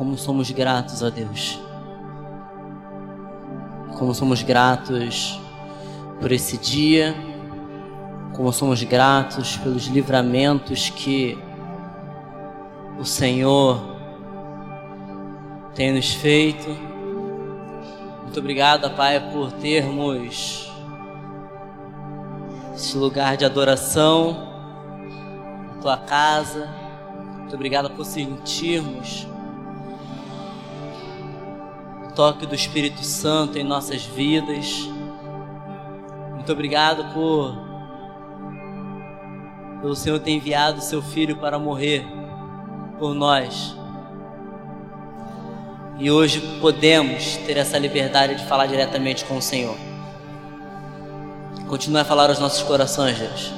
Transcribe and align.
Como 0.00 0.16
somos 0.16 0.50
gratos 0.50 1.02
a 1.02 1.10
Deus. 1.10 1.60
Como 3.98 4.14
somos 4.14 4.42
gratos 4.42 5.38
por 6.18 6.32
esse 6.32 6.56
dia. 6.56 7.14
Como 8.34 8.50
somos 8.50 8.82
gratos 8.82 9.58
pelos 9.58 9.88
livramentos 9.88 10.88
que 10.88 11.38
o 12.98 13.04
Senhor 13.04 13.78
tem 15.74 15.92
nos 15.92 16.14
feito. 16.14 16.70
Muito 18.22 18.40
obrigado, 18.40 18.90
Pai, 18.96 19.20
por 19.30 19.52
termos 19.52 20.72
esse 22.74 22.96
lugar 22.96 23.36
de 23.36 23.44
adoração, 23.44 24.48
tua 25.82 25.98
casa. 25.98 26.70
Muito 27.36 27.54
obrigado 27.54 27.90
por 27.90 28.06
sentirmos 28.06 29.28
toque 32.12 32.46
do 32.46 32.54
Espírito 32.54 33.04
Santo 33.04 33.58
em 33.58 33.64
nossas 33.64 34.04
vidas. 34.04 34.88
Muito 36.34 36.52
obrigado 36.52 37.12
por 37.12 37.70
pelo 39.80 39.96
Senhor 39.96 40.18
ter 40.20 40.32
enviado 40.32 40.82
seu 40.82 41.00
filho 41.00 41.36
para 41.36 41.58
morrer 41.58 42.06
por 42.98 43.14
nós. 43.14 43.74
E 45.98 46.10
hoje 46.10 46.40
podemos 46.60 47.36
ter 47.38 47.56
essa 47.56 47.78
liberdade 47.78 48.36
de 48.36 48.44
falar 48.44 48.66
diretamente 48.66 49.24
com 49.24 49.36
o 49.36 49.42
Senhor. 49.42 49.76
Continue 51.66 52.00
a 52.00 52.04
falar 52.04 52.28
aos 52.28 52.38
nossos 52.38 52.62
corações, 52.62 53.18
Deus. 53.18 53.52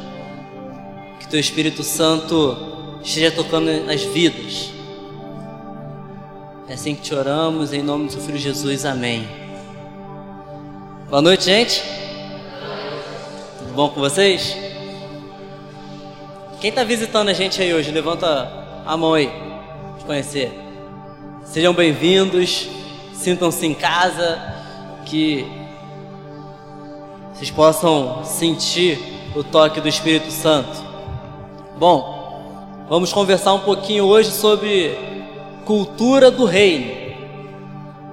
Que 1.21 1.29
teu 1.29 1.41
Espírito 1.41 1.83
Santo 1.83 2.57
esteja 3.03 3.31
tocando 3.31 3.71
nas 3.85 4.03
vidas. 4.03 4.82
É 6.73 6.75
assim 6.75 6.95
que 6.95 7.03
te 7.03 7.15
oramos, 7.15 7.75
em 7.75 7.83
nome 7.83 8.07
do 8.07 8.13
seu 8.13 8.23
Filho 8.23 8.39
Jesus. 8.39 8.87
Amém. 8.87 9.29
Boa 11.11 11.21
noite, 11.21 11.45
gente. 11.45 11.83
Tudo 13.59 13.75
bom 13.75 13.91
com 13.91 14.01
vocês? 14.01 14.57
Quem 16.63 16.71
está 16.71 16.83
visitando 16.83 17.29
a 17.29 17.35
gente 17.35 17.61
aí 17.61 17.75
hoje? 17.75 17.91
Levanta 17.91 18.51
a 18.87 18.97
mão 18.97 19.13
aí. 19.13 19.27
Te 19.99 20.07
conhecer. 20.07 20.51
Sejam 21.45 21.75
bem-vindos, 21.75 22.67
sintam-se 23.13 23.67
em 23.67 23.75
casa, 23.75 24.41
que 25.05 25.45
vocês 27.35 27.51
possam 27.51 28.25
sentir 28.25 28.99
o 29.37 29.45
toque 29.45 29.79
do 29.79 29.89
Espírito 29.89 30.31
Santo. 30.31 30.83
Bom, 31.79 32.87
vamos 32.89 33.13
conversar 33.13 33.53
um 33.53 33.61
pouquinho 33.61 34.05
hoje 34.05 34.31
sobre 34.31 35.22
cultura 35.65 36.31
do 36.31 36.45
reino. 36.45 37.03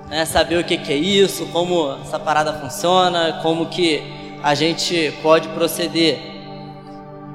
Né? 0.09 0.25
Saber 0.25 0.59
o 0.59 0.63
que, 0.63 0.77
que 0.77 0.91
é 0.91 0.95
isso, 0.95 1.45
como 1.47 1.97
essa 2.01 2.19
parada 2.19 2.53
funciona, 2.53 3.39
como 3.41 3.67
que 3.67 4.03
a 4.41 4.55
gente 4.55 5.13
pode 5.21 5.47
proceder. 5.49 6.19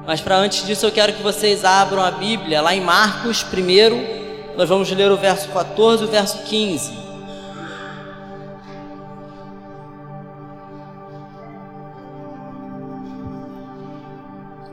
Mas 0.05 0.21
para 0.21 0.37
antes 0.37 0.65
disso 0.65 0.85
eu 0.85 0.91
quero 0.91 1.13
que 1.13 1.23
vocês 1.23 1.65
abram 1.65 2.03
a 2.03 2.11
Bíblia 2.11 2.61
lá 2.61 2.75
em 2.75 2.81
Marcos 2.81 3.41
primeiro 3.43 4.15
nós 4.57 4.69
vamos 4.69 4.89
ler 4.89 5.11
o 5.11 5.17
verso 5.17 5.49
14 5.49 6.03
e 6.03 6.07
o 6.07 6.09
verso 6.09 6.43
15. 6.43 6.97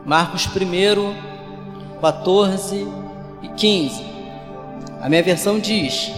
Marcos 0.04 0.46
1, 0.46 2.00
14 2.00 2.88
e 3.42 3.48
15. 3.48 4.11
A 5.02 5.08
minha 5.08 5.22
versão 5.22 5.58
diz: 5.58 6.12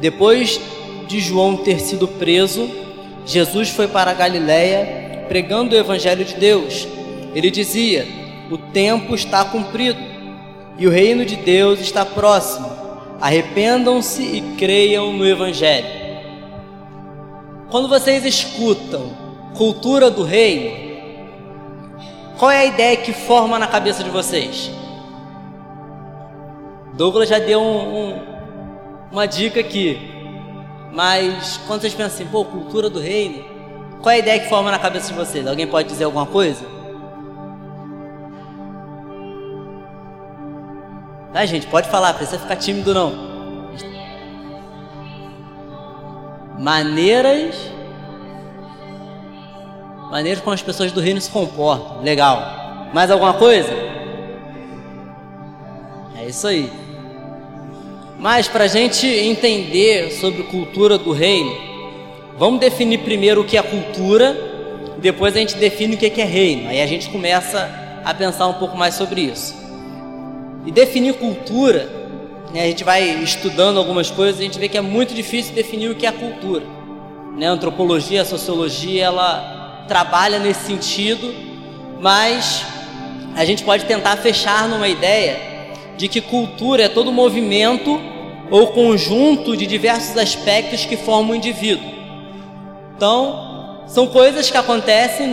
Depois 0.00 0.60
de 1.06 1.20
João 1.20 1.56
ter 1.56 1.78
sido 1.78 2.08
preso, 2.08 2.68
Jesus 3.24 3.68
foi 3.68 3.86
para 3.86 4.10
a 4.10 4.14
Galiléia 4.14 5.24
pregando 5.28 5.74
o 5.74 5.78
evangelho 5.78 6.24
de 6.24 6.34
Deus. 6.34 6.88
Ele 7.32 7.48
dizia: 7.48 8.08
O 8.50 8.58
tempo 8.58 9.14
está 9.14 9.44
cumprido 9.44 10.00
e 10.76 10.86
o 10.88 10.90
reino 10.90 11.24
de 11.24 11.36
Deus 11.36 11.78
está 11.78 12.04
próximo. 12.04 12.68
Arrependam-se 13.20 14.22
e 14.22 14.40
creiam 14.56 15.12
no 15.12 15.26
Evangelho. 15.26 15.88
Quando 17.68 17.88
vocês 17.88 18.24
escutam 18.24 19.10
cultura 19.56 20.08
do 20.08 20.22
reino, 20.22 20.88
qual 22.38 22.48
é 22.48 22.60
a 22.60 22.64
ideia 22.64 22.96
que 22.96 23.12
forma 23.12 23.58
na 23.58 23.66
cabeça 23.66 24.04
de 24.04 24.10
vocês? 24.10 24.70
Douglas 26.98 27.28
já 27.28 27.38
deu 27.38 27.60
um, 27.60 28.08
um, 28.08 28.22
uma 29.12 29.24
dica 29.24 29.60
aqui, 29.60 30.10
mas 30.92 31.60
quando 31.64 31.82
vocês 31.82 31.94
pensam 31.94 32.06
assim, 32.06 32.26
pô, 32.26 32.44
cultura 32.44 32.90
do 32.90 32.98
reino, 32.98 33.44
qual 34.02 34.10
é 34.10 34.16
a 34.16 34.18
ideia 34.18 34.40
que 34.40 34.48
forma 34.48 34.68
na 34.68 34.80
cabeça 34.80 35.12
de 35.12 35.14
vocês? 35.16 35.46
Alguém 35.46 35.68
pode 35.68 35.86
dizer 35.86 36.02
alguma 36.02 36.26
coisa? 36.26 36.66
Tá, 41.32 41.46
gente? 41.46 41.68
Pode 41.68 41.88
falar, 41.88 42.14
precisa 42.14 42.36
ficar 42.36 42.56
tímido 42.56 42.92
não. 42.92 43.12
Maneiras. 46.58 47.54
Maneiras 50.10 50.42
como 50.42 50.54
as 50.54 50.62
pessoas 50.62 50.90
do 50.90 51.00
reino 51.00 51.20
se 51.20 51.30
comportam. 51.30 52.02
Legal. 52.02 52.42
Mais 52.92 53.08
alguma 53.08 53.34
coisa? 53.34 53.72
É 56.16 56.26
isso 56.26 56.44
aí. 56.48 56.87
Mas 58.18 58.48
para 58.48 58.64
a 58.64 58.68
gente 58.68 59.06
entender 59.06 60.10
sobre 60.12 60.42
cultura 60.42 60.98
do 60.98 61.12
reino, 61.12 61.56
vamos 62.36 62.58
definir 62.58 62.98
primeiro 62.98 63.42
o 63.42 63.44
que 63.44 63.56
é 63.56 63.62
cultura, 63.62 64.36
depois 64.98 65.36
a 65.36 65.38
gente 65.38 65.56
define 65.56 65.94
o 65.94 65.98
que 65.98 66.20
é 66.20 66.24
reino. 66.24 66.68
Aí 66.68 66.82
a 66.82 66.86
gente 66.86 67.08
começa 67.10 67.70
a 68.04 68.12
pensar 68.12 68.48
um 68.48 68.54
pouco 68.54 68.76
mais 68.76 68.94
sobre 68.94 69.20
isso. 69.20 69.54
E 70.66 70.72
definir 70.72 71.14
cultura, 71.14 71.88
né, 72.52 72.62
a 72.62 72.66
gente 72.66 72.82
vai 72.82 73.22
estudando 73.22 73.78
algumas 73.78 74.10
coisas, 74.10 74.40
a 74.40 74.42
gente 74.42 74.58
vê 74.58 74.68
que 74.68 74.76
é 74.76 74.80
muito 74.80 75.14
difícil 75.14 75.54
definir 75.54 75.88
o 75.88 75.94
que 75.94 76.04
é 76.04 76.10
cultura. 76.10 76.64
Né? 77.36 77.46
A 77.46 77.52
antropologia, 77.52 78.22
a 78.22 78.24
sociologia, 78.24 79.04
ela 79.04 79.84
trabalha 79.86 80.40
nesse 80.40 80.66
sentido, 80.66 81.32
mas 82.00 82.64
a 83.36 83.44
gente 83.44 83.62
pode 83.62 83.84
tentar 83.84 84.16
fechar 84.16 84.68
numa 84.68 84.88
ideia 84.88 85.57
de 85.98 86.08
que 86.08 86.20
cultura 86.20 86.84
é 86.84 86.88
todo 86.88 87.12
movimento 87.12 88.00
ou 88.50 88.68
conjunto 88.68 89.56
de 89.56 89.66
diversos 89.66 90.16
aspectos 90.16 90.86
que 90.86 90.96
formam 90.96 91.32
o 91.32 91.34
indivíduo. 91.34 91.90
Então, 92.96 93.82
são 93.86 94.06
coisas 94.06 94.48
que 94.50 94.56
acontecem 94.56 95.30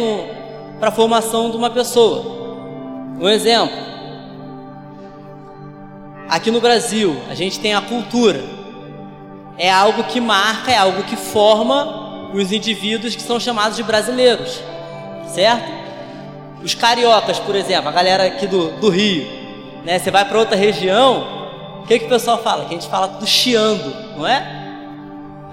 para 0.79 0.89
a 0.89 0.91
formação 0.91 1.51
de 1.51 1.55
uma 1.55 1.69
pessoa. 1.69 2.25
Um 3.21 3.29
exemplo: 3.29 3.77
Aqui 6.27 6.49
no 6.49 6.59
Brasil, 6.59 7.15
a 7.29 7.35
gente 7.35 7.59
tem 7.59 7.75
a 7.75 7.81
cultura. 7.81 8.43
É 9.57 9.71
algo 9.71 10.03
que 10.05 10.19
marca, 10.19 10.71
é 10.71 10.77
algo 10.77 11.03
que 11.03 11.15
forma 11.15 12.31
os 12.33 12.51
indivíduos 12.51 13.15
que 13.15 13.21
são 13.21 13.39
chamados 13.39 13.77
de 13.77 13.83
brasileiros, 13.83 14.59
certo? 15.27 15.71
Os 16.61 16.73
cariocas, 16.73 17.39
por 17.39 17.55
exemplo, 17.55 17.87
a 17.87 17.91
galera 17.91 18.25
aqui 18.25 18.47
do, 18.47 18.71
do 18.71 18.89
Rio, 18.89 19.25
né? 19.85 19.99
Você 19.99 20.11
vai 20.11 20.25
para 20.25 20.37
outra 20.37 20.55
região, 20.55 21.81
o 21.83 21.87
que, 21.87 21.99
que 21.99 22.05
o 22.05 22.09
pessoal 22.09 22.39
fala? 22.39 22.65
Que 22.65 22.75
a 22.75 22.77
gente 22.79 22.89
fala 22.89 23.07
do 23.07 23.27
chiando, 23.27 23.95
não 24.17 24.27
é? 24.27 24.63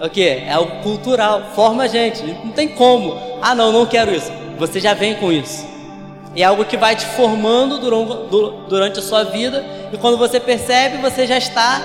É 0.01 0.07
o 0.07 0.11
que? 0.11 0.27
É 0.27 0.53
algo 0.53 0.83
cultural, 0.83 1.43
forma 1.55 1.85
a 1.85 1.87
gente, 1.87 2.23
não 2.43 2.51
tem 2.51 2.69
como. 2.69 3.17
Ah, 3.41 3.55
não, 3.55 3.71
não 3.71 3.87
quero 3.87 4.13
isso. 4.13 4.33
Você 4.59 4.81
já 4.81 4.95
vem 4.95 5.15
com 5.17 5.31
isso. 5.31 5.71
É 6.35 6.43
algo 6.43 6.65
que 6.65 6.79
vai 6.79 6.97
te 6.97 7.05
formando 7.05 7.79
durante 8.67 8.99
a 8.99 9.03
sua 9.03 9.23
vida 9.25 9.63
e 9.93 9.99
quando 9.99 10.17
você 10.17 10.41
percebe, 10.41 10.97
você 10.97 11.27
já 11.27 11.37
está 11.37 11.81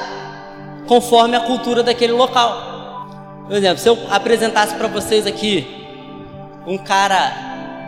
conforme 0.88 1.36
a 1.36 1.42
cultura 1.42 1.84
daquele 1.84 2.14
local. 2.14 3.06
Por 3.46 3.56
exemplo, 3.56 3.80
se 3.80 3.90
eu 3.90 3.98
apresentasse 4.10 4.74
para 4.76 4.88
vocês 4.88 5.28
aqui 5.28 5.86
um 6.66 6.78
cara 6.78 7.34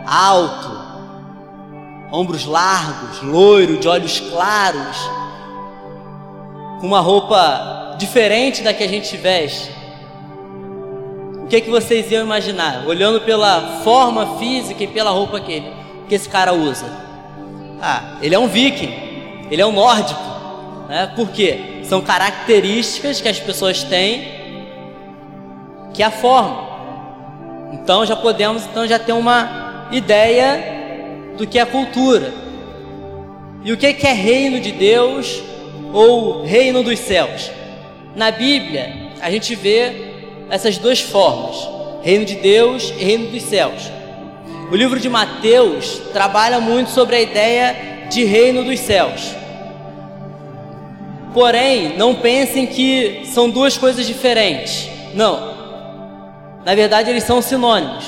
alto, 0.06 0.79
ombros 2.12 2.44
largos, 2.44 3.22
loiro, 3.22 3.78
de 3.78 3.88
olhos 3.88 4.20
claros, 4.20 4.96
com 6.80 6.86
uma 6.86 7.00
roupa 7.00 7.96
diferente 7.98 8.62
da 8.62 8.72
que 8.72 8.82
a 8.82 8.88
gente 8.88 9.16
veste, 9.16 9.70
o 11.44 11.46
que, 11.46 11.56
é 11.56 11.60
que 11.60 11.70
vocês 11.70 12.10
iam 12.12 12.22
imaginar? 12.22 12.86
Olhando 12.86 13.20
pela 13.22 13.80
forma 13.82 14.38
física 14.38 14.84
e 14.84 14.86
pela 14.86 15.10
roupa 15.10 15.40
que 15.40 15.62
que 16.10 16.14
esse 16.16 16.28
cara 16.28 16.52
usa? 16.52 16.86
Ah, 17.80 18.18
ele 18.20 18.34
é 18.34 18.38
um 18.38 18.48
viking, 18.48 18.92
ele 19.48 19.62
é 19.62 19.66
um 19.66 19.72
nórdico, 19.72 20.20
né? 20.88 21.12
Por 21.14 21.28
quê? 21.28 21.82
São 21.84 22.00
características 22.00 23.20
que 23.20 23.28
as 23.28 23.38
pessoas 23.38 23.84
têm 23.84 24.40
que 25.94 26.02
a 26.02 26.10
formam. 26.10 26.68
Então 27.72 28.04
já 28.04 28.16
podemos 28.16 28.64
então 28.64 28.86
já 28.86 28.98
ter 28.98 29.12
uma 29.12 29.86
ideia 29.92 30.69
do 31.40 31.46
que 31.46 31.58
é 31.58 31.64
cultura. 31.64 32.32
E 33.64 33.72
o 33.72 33.76
que 33.76 33.86
é 33.86 34.12
reino 34.12 34.60
de 34.60 34.70
Deus 34.70 35.42
ou 35.92 36.44
reino 36.44 36.82
dos 36.82 36.98
céus? 36.98 37.50
na 38.14 38.30
Bíblia 38.30 39.10
a 39.20 39.30
gente 39.30 39.54
vê 39.54 39.92
essas 40.48 40.78
duas 40.78 41.00
formas: 41.00 41.56
reino 42.02 42.24
de 42.24 42.36
Deus 42.36 42.92
e 42.98 43.04
reino 43.04 43.28
dos 43.28 43.42
céus. 43.42 43.90
O 44.70 44.76
livro 44.76 45.00
de 45.00 45.08
Mateus 45.08 46.00
trabalha 46.12 46.60
muito 46.60 46.90
sobre 46.90 47.16
a 47.16 47.20
ideia 47.20 48.06
de 48.08 48.24
reino 48.24 48.62
dos 48.62 48.78
céus. 48.78 49.34
Porém, 51.34 51.96
não 51.96 52.14
pensem 52.14 52.66
que 52.66 53.22
são 53.24 53.48
duas 53.48 53.76
coisas 53.76 54.06
diferentes. 54.06 54.88
Não. 55.14 55.50
Na 56.64 56.74
verdade, 56.74 57.10
eles 57.10 57.24
são 57.24 57.40
sinônimos. 57.40 58.04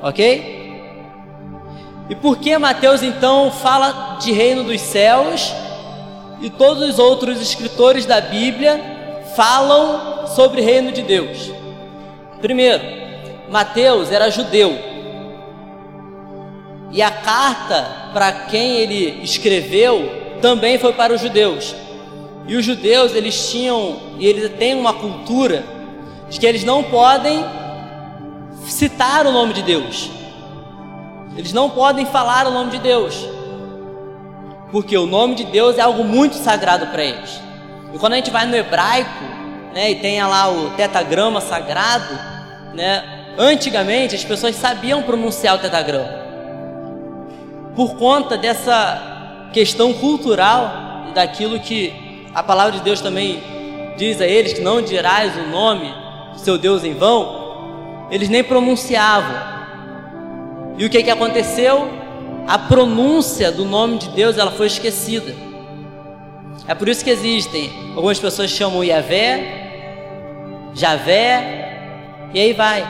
Ok? 0.00 0.61
E 2.12 2.14
por 2.14 2.36
que 2.36 2.58
Mateus 2.58 3.02
então 3.02 3.50
fala 3.50 4.18
de 4.20 4.32
reino 4.32 4.64
dos 4.64 4.82
céus 4.82 5.50
e 6.42 6.50
todos 6.50 6.86
os 6.90 6.98
outros 6.98 7.40
escritores 7.40 8.04
da 8.04 8.20
Bíblia 8.20 8.78
falam 9.34 10.26
sobre 10.26 10.60
reino 10.60 10.92
de 10.92 11.00
Deus? 11.00 11.50
Primeiro, 12.38 12.84
Mateus 13.48 14.12
era 14.12 14.30
judeu. 14.30 14.78
E 16.90 17.00
a 17.00 17.10
carta 17.10 18.10
para 18.12 18.30
quem 18.30 18.76
ele 18.76 19.22
escreveu 19.22 20.36
também 20.42 20.78
foi 20.78 20.92
para 20.92 21.14
os 21.14 21.20
judeus. 21.22 21.74
E 22.46 22.56
os 22.56 22.62
judeus, 22.66 23.14
eles 23.14 23.50
tinham 23.50 23.96
e 24.18 24.26
eles 24.26 24.50
têm 24.58 24.74
uma 24.74 24.92
cultura 24.92 25.64
de 26.28 26.38
que 26.38 26.44
eles 26.44 26.62
não 26.62 26.84
podem 26.84 27.42
citar 28.66 29.26
o 29.26 29.32
nome 29.32 29.54
de 29.54 29.62
Deus. 29.62 30.21
Eles 31.36 31.52
não 31.52 31.70
podem 31.70 32.06
falar 32.06 32.46
o 32.46 32.50
nome 32.50 32.70
de 32.72 32.78
Deus. 32.78 33.16
Porque 34.70 34.96
o 34.96 35.06
nome 35.06 35.34
de 35.34 35.44
Deus 35.44 35.78
é 35.78 35.80
algo 35.80 36.04
muito 36.04 36.36
sagrado 36.36 36.86
para 36.86 37.04
eles. 37.04 37.40
E 37.92 37.98
quando 37.98 38.14
a 38.14 38.16
gente 38.16 38.30
vai 38.30 38.46
no 38.46 38.56
hebraico, 38.56 39.24
né, 39.74 39.90
e 39.90 39.94
tem 39.96 40.22
lá 40.22 40.50
o 40.50 40.70
tetagrama 40.70 41.40
sagrado, 41.40 42.18
né, 42.74 43.02
antigamente 43.38 44.14
as 44.14 44.24
pessoas 44.24 44.56
sabiam 44.56 45.02
pronunciar 45.02 45.56
o 45.56 45.58
tetagrama. 45.58 46.22
Por 47.74 47.96
conta 47.96 48.36
dessa 48.36 49.50
questão 49.52 49.92
cultural 49.92 51.06
e 51.10 51.12
daquilo 51.12 51.60
que 51.60 52.28
a 52.34 52.42
palavra 52.42 52.72
de 52.72 52.80
Deus 52.80 53.00
também 53.00 53.42
diz 53.96 54.20
a 54.20 54.26
eles 54.26 54.54
que 54.54 54.60
não 54.60 54.80
dirás 54.80 55.36
o 55.36 55.48
nome 55.48 55.92
do 56.32 56.38
seu 56.38 56.56
Deus 56.56 56.82
em 56.84 56.94
vão, 56.94 58.08
eles 58.10 58.28
nem 58.28 58.42
pronunciavam. 58.42 59.51
E 60.78 60.84
o 60.84 60.90
que, 60.90 61.02
que 61.02 61.10
aconteceu? 61.10 61.88
A 62.46 62.58
pronúncia 62.58 63.52
do 63.52 63.64
nome 63.64 63.98
de 63.98 64.08
Deus 64.10 64.38
ela 64.38 64.50
foi 64.50 64.66
esquecida. 64.66 65.34
É 66.66 66.74
por 66.74 66.88
isso 66.88 67.04
que 67.04 67.10
existem 67.10 67.70
algumas 67.94 68.18
pessoas 68.18 68.50
chamam 68.50 68.84
Yahvé, 68.84 69.62
Javé, 70.74 72.30
e 72.32 72.40
aí 72.40 72.52
vai. 72.52 72.84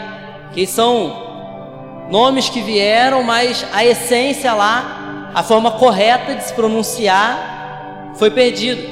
Que 0.52 0.66
são 0.66 2.06
nomes 2.10 2.48
que 2.48 2.60
vieram, 2.60 3.22
mas 3.22 3.66
a 3.72 3.84
essência 3.84 4.52
lá, 4.52 5.30
a 5.34 5.42
forma 5.42 5.72
correta 5.72 6.34
de 6.34 6.44
se 6.44 6.52
pronunciar 6.52 8.12
foi 8.16 8.30
perdida. 8.30 8.82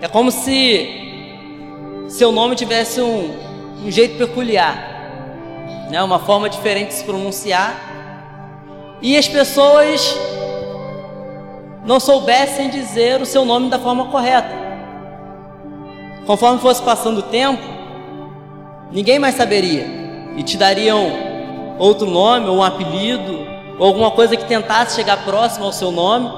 É 0.00 0.08
como 0.08 0.30
se 0.30 0.98
seu 2.08 2.32
nome 2.32 2.56
tivesse 2.56 3.00
um, 3.00 3.36
um 3.84 3.90
jeito 3.90 4.18
peculiar, 4.18 4.76
né? 5.90 6.02
uma 6.02 6.18
forma 6.18 6.48
diferente 6.48 6.88
de 6.88 6.94
se 6.94 7.04
pronunciar 7.04 7.89
e 9.02 9.16
as 9.16 9.26
pessoas 9.26 10.16
não 11.84 11.98
soubessem 11.98 12.68
dizer 12.68 13.20
o 13.20 13.26
seu 13.26 13.44
nome 13.44 13.70
da 13.70 13.78
forma 13.78 14.06
correta. 14.06 14.54
Conforme 16.26 16.60
fosse 16.60 16.82
passando 16.82 17.18
o 17.18 17.22
tempo, 17.22 17.62
ninguém 18.92 19.18
mais 19.18 19.34
saberia 19.34 19.86
e 20.36 20.42
te 20.42 20.56
dariam 20.56 21.10
outro 21.78 22.06
nome 22.06 22.46
ou 22.46 22.58
um 22.58 22.62
apelido 22.62 23.46
ou 23.78 23.86
alguma 23.86 24.10
coisa 24.10 24.36
que 24.36 24.44
tentasse 24.44 24.96
chegar 24.96 25.24
próximo 25.24 25.64
ao 25.64 25.72
seu 25.72 25.90
nome. 25.90 26.30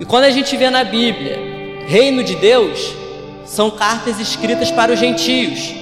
E 0.00 0.04
quando 0.04 0.24
a 0.24 0.30
gente 0.30 0.56
vê 0.56 0.68
na 0.70 0.82
Bíblia, 0.82 1.38
reino 1.86 2.24
de 2.24 2.34
Deus, 2.34 2.94
são 3.44 3.70
cartas 3.70 4.18
escritas 4.18 4.72
para 4.72 4.92
os 4.92 4.98
gentios, 4.98 5.72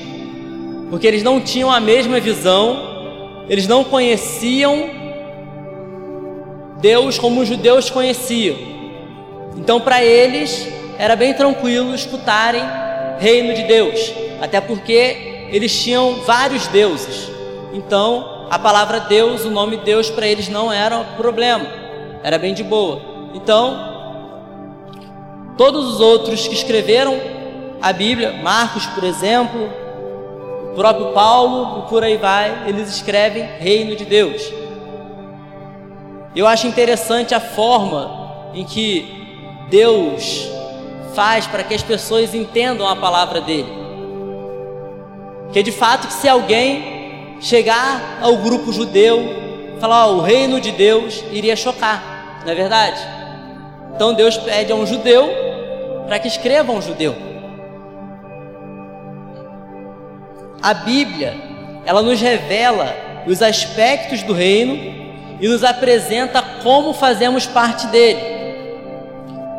porque 0.90 1.06
eles 1.06 1.22
não 1.22 1.40
tinham 1.40 1.72
a 1.72 1.81
mesma 1.81 2.20
visão 2.20 2.92
eles 3.52 3.66
não 3.66 3.84
conheciam 3.84 4.88
Deus 6.81 7.19
como 7.19 7.43
os 7.43 7.49
judeus 7.49 7.90
conheciam. 7.90 8.56
Então, 9.58 9.78
para 9.78 10.02
eles, 10.02 10.66
era 10.99 11.14
bem 11.14 11.34
tranquilo 11.34 11.94
escutarem 11.94 12.62
reino 13.19 13.52
de 13.52 13.64
Deus, 13.64 14.10
até 14.40 14.58
porque 14.58 15.49
eles 15.50 15.82
tinham 15.82 16.22
vários 16.22 16.66
deuses. 16.69 17.31
Então, 17.75 18.46
a 18.49 18.58
palavra 18.58 19.00
Deus, 19.00 19.44
o 19.44 19.50
nome 19.50 19.76
Deus 19.76 20.08
para 20.08 20.26
eles 20.26 20.48
não 20.48 20.72
era 20.72 20.96
um 20.96 21.05
problema, 21.19 21.66
era 22.22 22.38
bem 22.38 22.55
de 22.55 22.64
boa. 22.64 23.02
Então, 23.34 23.76
todos 25.58 25.93
os 25.93 26.00
outros 26.00 26.48
que 26.48 26.55
escreveram 26.55 27.20
a 27.82 27.93
Bíblia, 27.93 28.32
Marcos, 28.43 28.87
por 28.87 29.05
exemplo, 29.05 29.81
próprio 30.74 31.12
Paulo, 31.12 31.82
por 31.88 32.02
aí 32.02 32.16
vai, 32.16 32.69
eles 32.69 32.88
escrevem 32.88 33.44
reino 33.58 33.94
de 33.96 34.04
Deus. 34.04 34.42
Eu 36.34 36.46
acho 36.46 36.66
interessante 36.66 37.34
a 37.34 37.40
forma 37.40 38.50
em 38.54 38.64
que 38.64 39.22
Deus 39.69 40.48
faz 41.14 41.46
para 41.46 41.62
que 41.62 41.74
as 41.74 41.82
pessoas 41.82 42.34
entendam 42.34 42.88
a 42.88 42.96
palavra 42.96 43.40
dele. 43.40 43.70
Que 45.52 45.62
de 45.62 45.72
fato 45.72 46.06
que 46.06 46.14
se 46.14 46.28
alguém 46.28 47.36
chegar 47.40 48.19
ao 48.22 48.36
grupo 48.38 48.72
judeu, 48.72 49.20
falar 49.78 50.06
oh, 50.06 50.19
o 50.19 50.20
reino 50.20 50.60
de 50.60 50.70
Deus 50.70 51.22
iria 51.32 51.56
chocar, 51.56 52.40
não 52.44 52.52
é 52.52 52.54
verdade? 52.54 53.00
Então 53.94 54.14
Deus 54.14 54.36
pede 54.38 54.72
a 54.72 54.74
um 54.74 54.86
judeu 54.86 55.28
para 56.06 56.19
que 56.19 56.28
escreva 56.28 56.72
um 56.72 56.80
judeu. 56.80 57.31
A 60.62 60.75
Bíblia, 60.75 61.35
ela 61.85 62.03
nos 62.03 62.20
revela 62.20 62.94
os 63.26 63.43
aspectos 63.43 64.23
do 64.23 64.32
reino 64.32 64.76
e 65.41 65.49
nos 65.49 65.64
apresenta 65.64 66.41
como 66.62 66.94
fazemos 66.94 67.47
parte 67.47 67.88
dele. 67.88 68.20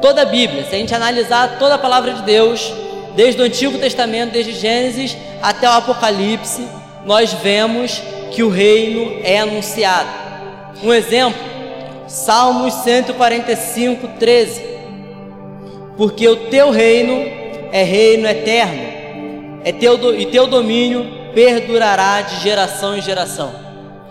Toda 0.02 0.22
a 0.22 0.26
Bíblia, 0.26 0.64
se 0.64 0.74
a 0.74 0.78
gente 0.78 0.96
analisar 0.96 1.60
toda 1.60 1.76
a 1.76 1.78
palavra 1.78 2.14
de 2.14 2.22
Deus, 2.22 2.74
desde 3.18 3.42
o 3.42 3.44
Antigo 3.44 3.78
Testamento, 3.80 4.32
desde 4.32 4.54
Gênesis 4.54 5.18
até 5.42 5.68
o 5.68 5.74
Apocalipse, 5.74 6.66
nós 7.06 7.34
vemos 7.34 8.02
que 8.32 8.42
o 8.42 8.50
reino 8.50 9.20
é 9.26 9.40
anunciado. 9.40 10.10
Um 10.82 10.94
exemplo, 10.94 11.40
Salmos 12.08 12.74
145, 12.76 14.08
13. 14.20 14.64
Porque 15.98 16.30
o 16.30 16.50
teu 16.50 16.72
reino 16.72 17.14
é 17.74 17.84
reino 17.84 18.26
eterno 18.26 18.93
é 19.64 19.72
teu, 19.72 20.20
e 20.20 20.26
teu 20.26 20.48
domínio 20.48 21.06
perdurará 21.34 22.22
de 22.22 22.42
geração 22.42 22.98
em 22.98 23.02
geração. 23.02 23.54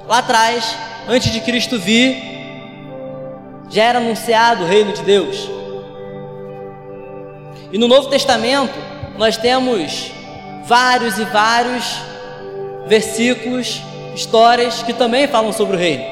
Lá 0.09 0.19
atrás, 0.19 0.77
antes 1.09 1.33
de 1.33 1.41
Cristo 1.41 1.79
vir, 1.79 2.17
já 3.71 3.85
era 3.85 3.99
anunciado 3.99 4.65
o 4.65 4.67
reino 4.67 4.93
de 4.93 5.03
Deus. 5.03 5.51
E 7.73 7.79
no 7.79 7.89
Novo 7.89 8.09
Testamento, 8.09 8.75
nós 9.17 9.37
temos 9.37 10.11
vários 10.65 11.19
e 11.19 11.25
vários 11.25 11.85
versículos, 12.87 13.81
histórias 14.15 14.83
que 14.83 14.93
também 14.93 15.27
falam 15.27 15.53
sobre 15.53 15.77
o 15.77 15.79
reino. 15.79 16.05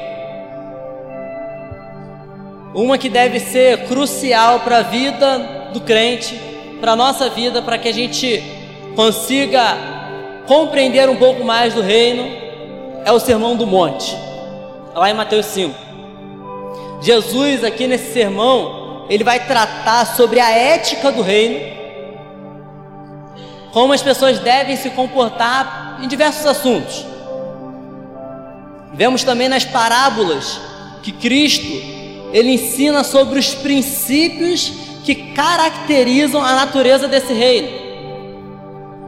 Uma 2.73 2.97
que 2.97 3.09
deve 3.09 3.39
ser 3.39 3.85
crucial 3.85 4.61
para 4.61 4.77
a 4.77 4.81
vida 4.81 5.69
do 5.73 5.81
crente, 5.81 6.39
para 6.79 6.93
a 6.93 6.95
nossa 6.95 7.29
vida, 7.29 7.61
para 7.61 7.77
que 7.77 7.89
a 7.89 7.93
gente 7.93 8.60
consiga 8.95 9.77
compreender 10.47 11.09
um 11.09 11.15
pouco 11.15 11.43
mais 11.43 11.73
do 11.73 11.81
reino 11.81 12.23
é 13.05 13.11
o 13.11 13.19
Sermão 13.19 13.55
do 13.55 13.65
Monte, 13.65 14.15
lá 14.93 15.09
em 15.09 15.13
Mateus 15.13 15.45
5. 15.47 15.73
Jesus, 17.01 17.63
aqui 17.63 17.87
nesse 17.87 18.13
sermão, 18.13 19.05
ele 19.09 19.23
vai 19.23 19.45
tratar 19.45 20.05
sobre 20.05 20.39
a 20.39 20.51
ética 20.51 21.11
do 21.11 21.21
reino, 21.21 21.59
como 23.71 23.93
as 23.93 24.01
pessoas 24.01 24.39
devem 24.39 24.75
se 24.75 24.89
comportar 24.91 25.99
em 26.01 26.07
diversos 26.07 26.45
assuntos. 26.45 27.05
Vemos 28.93 29.23
também 29.23 29.47
nas 29.47 29.63
parábolas 29.63 30.59
que 31.01 31.11
Cristo 31.11 31.71
ele 32.33 32.51
ensina 32.51 33.03
sobre 33.03 33.39
os 33.39 33.53
princípios 33.55 34.71
que 35.03 35.15
caracterizam 35.33 36.43
a 36.43 36.55
natureza 36.55 37.07
desse 37.07 37.33
reino. 37.33 37.90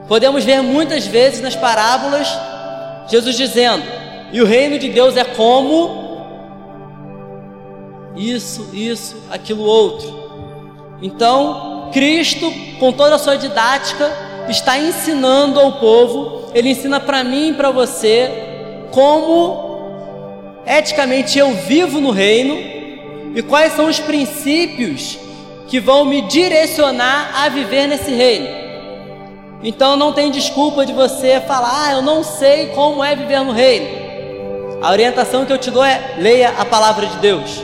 Podemos 0.07 0.43
ver 0.43 0.61
muitas 0.61 1.05
vezes 1.05 1.41
nas 1.41 1.55
parábolas 1.55 2.27
Jesus 3.07 3.35
dizendo: 3.35 3.83
"E 4.31 4.41
o 4.41 4.45
reino 4.45 4.77
de 4.77 4.89
Deus 4.89 5.15
é 5.15 5.23
como 5.23 6.03
isso, 8.15 8.69
isso, 8.73 9.15
aquilo 9.29 9.63
outro". 9.63 10.23
Então, 11.01 11.89
Cristo, 11.91 12.51
com 12.79 12.91
toda 12.91 13.15
a 13.15 13.19
sua 13.19 13.37
didática, 13.37 14.11
está 14.49 14.77
ensinando 14.77 15.59
ao 15.59 15.73
povo, 15.73 16.51
ele 16.53 16.69
ensina 16.69 16.99
para 16.99 17.23
mim 17.23 17.49
e 17.49 17.53
para 17.53 17.71
você 17.71 18.29
como 18.91 20.61
eticamente 20.65 21.37
eu 21.37 21.51
vivo 21.53 21.99
no 21.99 22.11
reino 22.11 22.55
e 23.35 23.41
quais 23.41 23.73
são 23.73 23.87
os 23.87 23.99
princípios 23.99 25.17
que 25.67 25.79
vão 25.79 26.05
me 26.05 26.21
direcionar 26.21 27.31
a 27.43 27.49
viver 27.49 27.87
nesse 27.87 28.11
reino. 28.11 28.62
Então 29.63 29.95
não 29.95 30.11
tem 30.11 30.29
desculpa 30.29 30.85
de 30.85 30.91
você 30.91 31.39
falar, 31.39 31.85
ah, 31.85 31.91
eu 31.93 32.01
não 32.01 32.21
sei 32.21 32.67
como 32.67 33.01
é 33.01 33.15
viver 33.15 33.39
no 33.39 33.53
reino. 33.53 34.03
A 34.81 34.91
orientação 34.91 35.45
que 35.45 35.53
eu 35.53 35.57
te 35.57 35.71
dou 35.71 35.83
é 35.83 36.15
leia 36.17 36.49
a 36.57 36.65
palavra 36.65 37.05
de 37.05 37.15
Deus. 37.17 37.63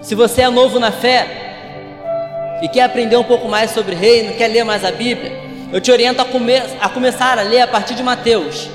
Se 0.00 0.14
você 0.14 0.40
é 0.40 0.48
novo 0.48 0.80
na 0.80 0.90
fé 0.90 2.58
e 2.62 2.68
quer 2.68 2.84
aprender 2.84 3.16
um 3.18 3.24
pouco 3.24 3.46
mais 3.46 3.72
sobre 3.72 3.94
reino, 3.94 4.34
quer 4.34 4.48
ler 4.48 4.64
mais 4.64 4.82
a 4.86 4.90
Bíblia, 4.90 5.32
eu 5.70 5.80
te 5.82 5.92
oriento 5.92 6.22
a, 6.22 6.24
come 6.24 6.54
a 6.80 6.88
começar 6.88 7.38
a 7.38 7.42
ler 7.42 7.60
a 7.60 7.66
partir 7.66 7.94
de 7.94 8.02
Mateus. 8.02 8.70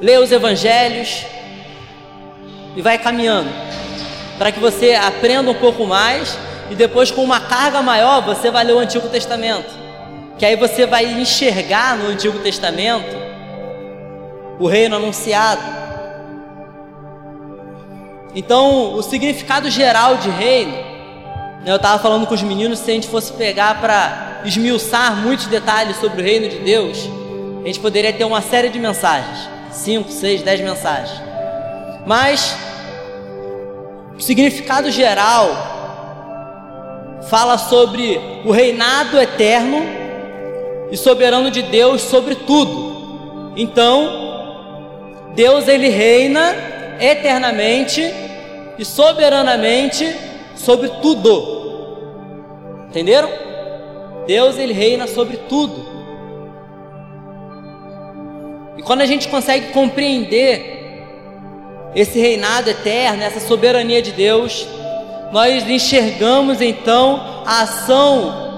Leia 0.00 0.20
os 0.20 0.30
evangelhos 0.30 1.24
e 2.76 2.80
vai 2.80 2.98
caminhando 2.98 3.50
para 4.38 4.52
que 4.52 4.60
você 4.60 4.94
aprenda 4.94 5.50
um 5.50 5.54
pouco 5.54 5.84
mais 5.84 6.38
e 6.70 6.76
depois 6.76 7.10
com 7.10 7.24
uma 7.24 7.40
carga 7.40 7.82
maior 7.82 8.22
você 8.22 8.48
vai 8.48 8.62
ler 8.62 8.74
o 8.74 8.78
Antigo 8.78 9.08
Testamento. 9.08 9.89
Que 10.40 10.46
aí 10.46 10.56
você 10.56 10.86
vai 10.86 11.04
enxergar 11.04 11.98
no 11.98 12.08
Antigo 12.08 12.38
Testamento 12.38 13.14
o 14.58 14.66
reino 14.66 14.96
anunciado. 14.96 15.60
Então, 18.34 18.94
o 18.94 19.02
significado 19.02 19.68
geral 19.68 20.16
de 20.16 20.30
reino, 20.30 20.72
né, 20.72 21.66
eu 21.66 21.76
estava 21.76 22.02
falando 22.02 22.26
com 22.26 22.32
os 22.32 22.42
meninos, 22.42 22.78
se 22.78 22.90
a 22.90 22.94
gente 22.94 23.06
fosse 23.06 23.34
pegar 23.34 23.82
para 23.82 24.40
esmiuçar 24.42 25.14
muitos 25.14 25.44
detalhes 25.44 25.98
sobre 25.98 26.22
o 26.22 26.24
reino 26.24 26.48
de 26.48 26.60
Deus, 26.60 26.96
a 27.62 27.66
gente 27.66 27.78
poderia 27.78 28.10
ter 28.10 28.24
uma 28.24 28.40
série 28.40 28.70
de 28.70 28.78
mensagens, 28.78 29.46
cinco, 29.70 30.10
seis, 30.10 30.40
dez 30.40 30.58
mensagens. 30.62 31.20
Mas 32.06 32.56
o 34.16 34.22
significado 34.22 34.90
geral 34.90 35.50
fala 37.28 37.58
sobre 37.58 38.18
o 38.42 38.50
reinado 38.50 39.20
eterno 39.20 39.99
e 40.90 40.96
soberano 40.96 41.50
de 41.50 41.62
Deus 41.62 42.02
sobre 42.02 42.34
tudo. 42.34 43.52
Então, 43.56 44.30
Deus 45.34 45.68
ele 45.68 45.88
reina 45.88 46.54
eternamente 47.00 48.02
e 48.78 48.84
soberanamente 48.84 50.16
sobre 50.56 50.88
tudo. 51.02 51.60
Entenderam? 52.88 53.30
Deus 54.26 54.58
ele 54.58 54.72
reina 54.72 55.06
sobre 55.06 55.36
tudo. 55.48 55.88
E 58.76 58.82
quando 58.82 59.02
a 59.02 59.06
gente 59.06 59.28
consegue 59.28 59.72
compreender 59.72 60.78
esse 61.94 62.18
reinado 62.18 62.70
eterno, 62.70 63.22
essa 63.22 63.40
soberania 63.40 64.00
de 64.00 64.12
Deus, 64.12 64.66
nós 65.32 65.68
enxergamos 65.68 66.60
então 66.60 67.42
a 67.46 67.62
ação 67.62 68.49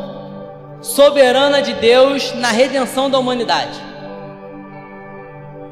soberana 0.82 1.62
de 1.62 1.72
Deus 1.74 2.34
na 2.34 2.50
redenção 2.50 3.08
da 3.08 3.18
humanidade. 3.18 3.80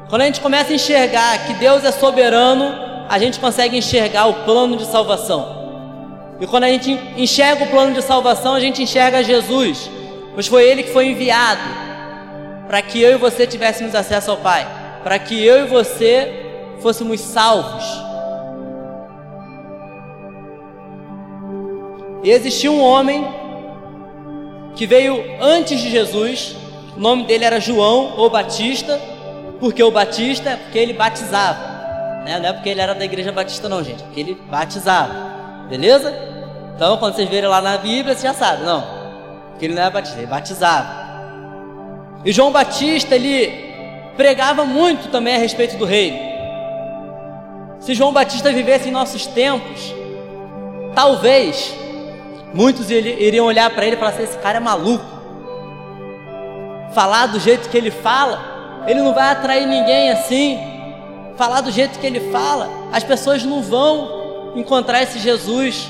Quando 0.09 0.21
a 0.21 0.25
gente 0.25 0.41
começa 0.41 0.71
a 0.71 0.75
enxergar 0.75 1.45
que 1.45 1.53
Deus 1.53 1.83
é 1.83 1.91
soberano, 1.91 2.73
a 3.07 3.19
gente 3.19 3.39
consegue 3.39 3.77
enxergar 3.77 4.25
o 4.27 4.45
plano 4.45 4.77
de 4.77 4.85
salvação. 4.85 5.59
E 6.39 6.47
quando 6.47 6.63
a 6.63 6.69
gente 6.69 6.91
enxerga 7.17 7.65
o 7.65 7.67
plano 7.67 7.93
de 7.93 8.01
salvação, 8.01 8.55
a 8.55 8.59
gente 8.59 8.81
enxerga 8.81 9.23
Jesus, 9.23 9.89
pois 10.33 10.47
foi 10.47 10.63
Ele 10.63 10.83
que 10.83 10.91
foi 10.91 11.07
enviado 11.07 11.61
para 12.67 12.81
que 12.81 13.01
eu 13.01 13.11
e 13.11 13.17
você 13.17 13.45
tivéssemos 13.45 13.93
acesso 13.93 14.31
ao 14.31 14.37
Pai, 14.37 14.65
para 15.03 15.19
que 15.19 15.45
eu 15.45 15.65
e 15.65 15.67
você 15.67 16.77
fôssemos 16.81 17.19
salvos. 17.19 17.83
E 22.23 22.29
existia 22.29 22.71
um 22.71 22.81
homem 22.81 23.40
que 24.75 24.85
veio 24.85 25.23
antes 25.39 25.79
de 25.79 25.89
Jesus, 25.89 26.55
o 26.95 26.99
nome 26.99 27.25
dele 27.25 27.45
era 27.45 27.59
João 27.59 28.13
ou 28.17 28.29
Batista, 28.29 28.99
porque 29.59 29.83
o 29.83 29.91
Batista 29.91 30.51
é 30.51 30.55
porque 30.55 30.77
ele 30.77 30.93
batizava. 30.93 31.71
Né? 32.25 32.39
Não 32.39 32.49
é 32.49 32.53
porque 32.53 32.69
ele 32.69 32.81
era 32.81 32.93
da 32.93 33.03
igreja 33.03 33.31
batista, 33.31 33.67
não, 33.67 33.83
gente, 33.83 34.01
é 34.01 34.05
porque 34.05 34.19
ele 34.19 34.41
batizava. 34.49 35.13
Beleza? 35.69 36.13
Então, 36.75 36.97
quando 36.97 37.15
vocês 37.15 37.29
verem 37.29 37.49
lá 37.49 37.61
na 37.61 37.77
Bíblia, 37.77 38.15
você 38.15 38.27
já 38.27 38.33
sabe, 38.33 38.63
não. 38.63 38.83
Porque 39.51 39.65
ele 39.65 39.73
não 39.73 39.81
era 39.81 39.91
batista, 39.91 40.17
ele 40.17 40.27
batizava. 40.27 41.01
E 42.23 42.31
João 42.31 42.51
Batista, 42.51 43.15
ele 43.15 43.71
pregava 44.15 44.65
muito 44.65 45.09
também 45.09 45.35
a 45.35 45.37
respeito 45.37 45.77
do 45.77 45.85
reino. 45.85 46.19
Se 47.79 47.95
João 47.95 48.13
Batista 48.13 48.51
vivesse 48.51 48.89
em 48.89 48.91
nossos 48.91 49.25
tempos, 49.25 49.93
talvez 50.93 51.73
muitos 52.53 52.89
iriam 52.89 53.45
olhar 53.45 53.69
para 53.69 53.85
ele 53.85 53.95
e 53.95 53.99
falar 53.99 54.11
assim: 54.11 54.23
esse 54.23 54.37
cara 54.37 54.57
é 54.57 54.59
maluco. 54.61 55.05
Falar 56.93 57.27
do 57.27 57.39
jeito 57.39 57.69
que 57.69 57.77
ele 57.77 57.91
fala, 57.91 58.83
ele 58.87 59.01
não 59.01 59.13
vai 59.13 59.31
atrair 59.31 59.65
ninguém 59.65 60.11
assim. 60.11 60.59
Falar 61.37 61.61
do 61.61 61.71
jeito 61.71 61.97
que 61.97 62.05
ele 62.05 62.31
fala, 62.31 62.69
as 62.91 63.03
pessoas 63.03 63.43
não 63.43 63.61
vão 63.61 64.53
encontrar 64.55 65.01
esse 65.01 65.19
Jesus. 65.19 65.89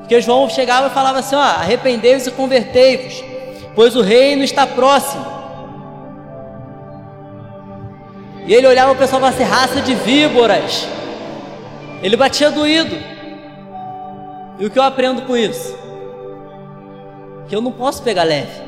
Porque 0.00 0.20
João 0.20 0.50
chegava 0.50 0.88
e 0.88 0.90
falava 0.90 1.20
assim: 1.20 1.36
ó, 1.36 1.40
arrependei-vos 1.40 2.26
e 2.26 2.30
convertei-vos, 2.30 3.24
pois 3.74 3.96
o 3.96 4.02
reino 4.02 4.42
está 4.42 4.66
próximo. 4.66 5.34
E 8.46 8.52
ele 8.52 8.66
olhava 8.66 8.92
o 8.92 8.96
pessoal 8.96 9.20
e 9.20 9.24
falava 9.24 9.42
assim: 9.42 9.50
raça 9.50 9.80
de 9.80 9.94
víboras. 9.94 10.86
Ele 12.02 12.16
batia 12.16 12.50
doído. 12.50 13.13
E 14.58 14.66
o 14.66 14.70
que 14.70 14.78
eu 14.78 14.82
aprendo 14.82 15.22
com 15.22 15.36
isso? 15.36 15.76
Que 17.48 17.56
eu 17.56 17.60
não 17.60 17.72
posso 17.72 18.02
pegar 18.02 18.22
leve. 18.22 18.62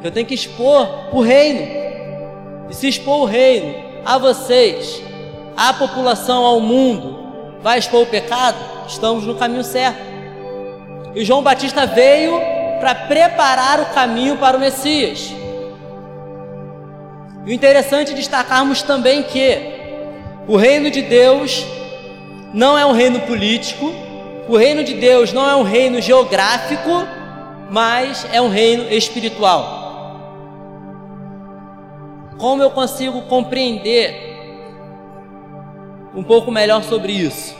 Que 0.00 0.08
eu 0.08 0.10
tenho 0.10 0.26
que 0.26 0.34
expor 0.34 0.88
o 1.12 1.20
reino. 1.20 1.60
E 2.68 2.74
se 2.74 2.88
expor 2.88 3.20
o 3.20 3.24
reino 3.24 3.74
a 4.04 4.18
vocês, 4.18 5.02
à 5.56 5.72
população, 5.72 6.44
ao 6.44 6.60
mundo, 6.60 7.58
vai 7.62 7.78
expor 7.78 8.02
o 8.02 8.06
pecado, 8.06 8.58
estamos 8.88 9.24
no 9.24 9.36
caminho 9.36 9.64
certo. 9.64 10.00
E 11.14 11.24
João 11.24 11.42
Batista 11.42 11.86
veio 11.86 12.38
para 12.80 12.94
preparar 12.94 13.80
o 13.80 13.86
caminho 13.86 14.36
para 14.36 14.56
o 14.56 14.60
Messias. 14.60 15.32
E 17.44 17.50
o 17.50 17.52
interessante 17.52 18.12
é 18.12 18.14
destacarmos 18.14 18.82
também 18.82 19.22
que 19.22 19.56
o 20.48 20.56
reino 20.56 20.90
de 20.90 21.02
Deus 21.02 21.64
não 22.56 22.78
é 22.78 22.86
um 22.86 22.92
reino 22.92 23.20
político, 23.20 23.92
o 24.48 24.56
reino 24.56 24.82
de 24.82 24.94
Deus 24.94 25.30
não 25.30 25.46
é 25.46 25.54
um 25.54 25.62
reino 25.62 26.00
geográfico, 26.00 27.06
mas 27.70 28.26
é 28.32 28.40
um 28.40 28.48
reino 28.48 28.90
espiritual. 28.90 29.84
Como 32.38 32.62
eu 32.62 32.70
consigo 32.70 33.20
compreender 33.22 34.14
um 36.14 36.22
pouco 36.24 36.50
melhor 36.50 36.82
sobre 36.82 37.12
isso? 37.12 37.54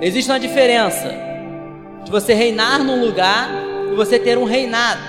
Existe 0.00 0.30
uma 0.30 0.38
diferença 0.38 1.12
de 2.04 2.10
você 2.12 2.34
reinar 2.34 2.84
num 2.84 3.04
lugar 3.04 3.50
e 3.90 3.96
você 3.96 4.16
ter 4.16 4.38
um 4.38 4.44
reinado, 4.44 5.02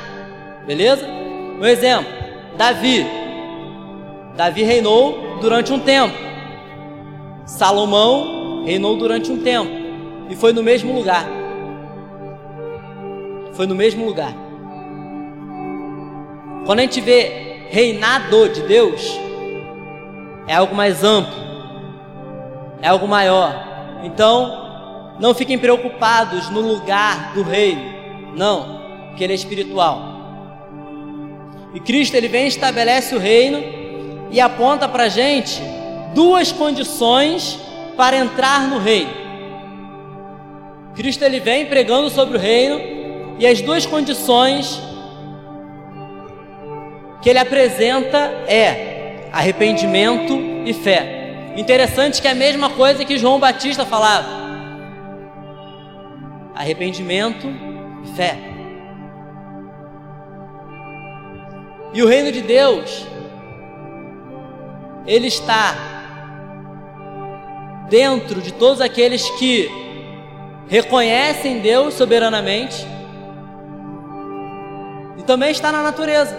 beleza? 0.65 1.05
Um 1.59 1.65
exemplo: 1.65 2.11
Davi. 2.57 3.05
Davi 4.35 4.63
reinou 4.63 5.37
durante 5.39 5.71
um 5.71 5.79
tempo. 5.79 6.30
Salomão 7.45 8.63
reinou 8.63 8.97
durante 8.97 9.31
um 9.31 9.41
tempo. 9.41 9.71
E 10.29 10.35
foi 10.35 10.53
no 10.53 10.63
mesmo 10.63 10.93
lugar. 10.93 11.25
Foi 13.53 13.67
no 13.67 13.75
mesmo 13.75 14.05
lugar. 14.05 14.33
Quando 16.65 16.79
a 16.79 16.83
gente 16.83 17.01
vê 17.01 17.65
reinado 17.69 18.49
de 18.49 18.61
Deus, 18.61 19.19
é 20.47 20.55
algo 20.55 20.75
mais 20.75 21.03
amplo, 21.03 21.33
é 22.81 22.87
algo 22.87 23.07
maior. 23.07 23.53
Então, 24.03 25.15
não 25.19 25.33
fiquem 25.33 25.57
preocupados 25.57 26.49
no 26.49 26.61
lugar 26.61 27.33
do 27.33 27.43
reino, 27.43 27.81
não, 28.35 28.79
porque 29.09 29.23
ele 29.23 29.33
é 29.33 29.35
espiritual. 29.35 30.11
E 31.73 31.79
Cristo 31.79 32.15
ele 32.15 32.27
vem 32.27 32.47
estabelece 32.47 33.15
o 33.15 33.19
reino 33.19 33.61
e 34.29 34.39
aponta 34.39 34.87
para 34.87 35.03
a 35.03 35.09
gente 35.09 35.61
duas 36.13 36.51
condições 36.51 37.59
para 37.95 38.17
entrar 38.17 38.67
no 38.67 38.77
reino. 38.77 39.11
Cristo 40.95 41.23
ele 41.23 41.39
vem 41.39 41.65
pregando 41.65 42.09
sobre 42.09 42.37
o 42.37 42.39
reino 42.39 42.79
e 43.39 43.47
as 43.47 43.61
duas 43.61 43.85
condições 43.85 44.81
que 47.21 47.29
ele 47.29 47.39
apresenta 47.39 48.17
é 48.47 49.29
arrependimento 49.31 50.33
e 50.65 50.73
fé. 50.73 51.53
Interessante 51.55 52.21
que 52.21 52.27
é 52.27 52.31
a 52.31 52.35
mesma 52.35 52.69
coisa 52.69 53.05
que 53.05 53.17
João 53.17 53.39
Batista 53.39 53.85
falava: 53.85 54.27
arrependimento 56.55 57.47
e 58.05 58.15
fé. 58.15 58.37
E 61.93 62.01
o 62.01 62.07
reino 62.07 62.31
de 62.31 62.41
Deus, 62.41 63.05
ele 65.05 65.27
está 65.27 65.90
dentro 67.91 68.41
de 68.41 68.53
todos 68.53 68.79
aqueles 68.79 69.29
que 69.31 69.69
reconhecem 70.69 71.59
Deus 71.59 71.93
soberanamente 71.93 72.87
e 75.17 75.23
também 75.23 75.51
está 75.51 75.73
na 75.73 75.83
natureza. 75.83 76.33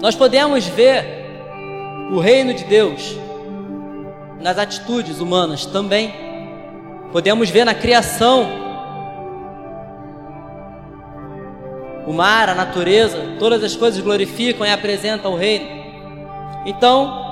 Nós 0.00 0.16
podemos 0.16 0.66
ver 0.66 1.04
o 2.10 2.18
reino 2.18 2.54
de 2.54 2.64
Deus 2.64 3.14
nas 4.40 4.56
atitudes 4.56 5.20
humanas 5.20 5.66
também. 5.66 6.14
Podemos 7.12 7.50
ver 7.50 7.66
na 7.66 7.74
criação, 7.74 8.48
o 12.06 12.12
mar, 12.14 12.48
a 12.48 12.54
natureza, 12.54 13.36
todas 13.38 13.62
as 13.62 13.76
coisas 13.76 14.00
glorificam 14.00 14.66
e 14.66 14.70
apresentam 14.70 15.34
o 15.34 15.36
reino. 15.36 15.66
Então, 16.64 17.23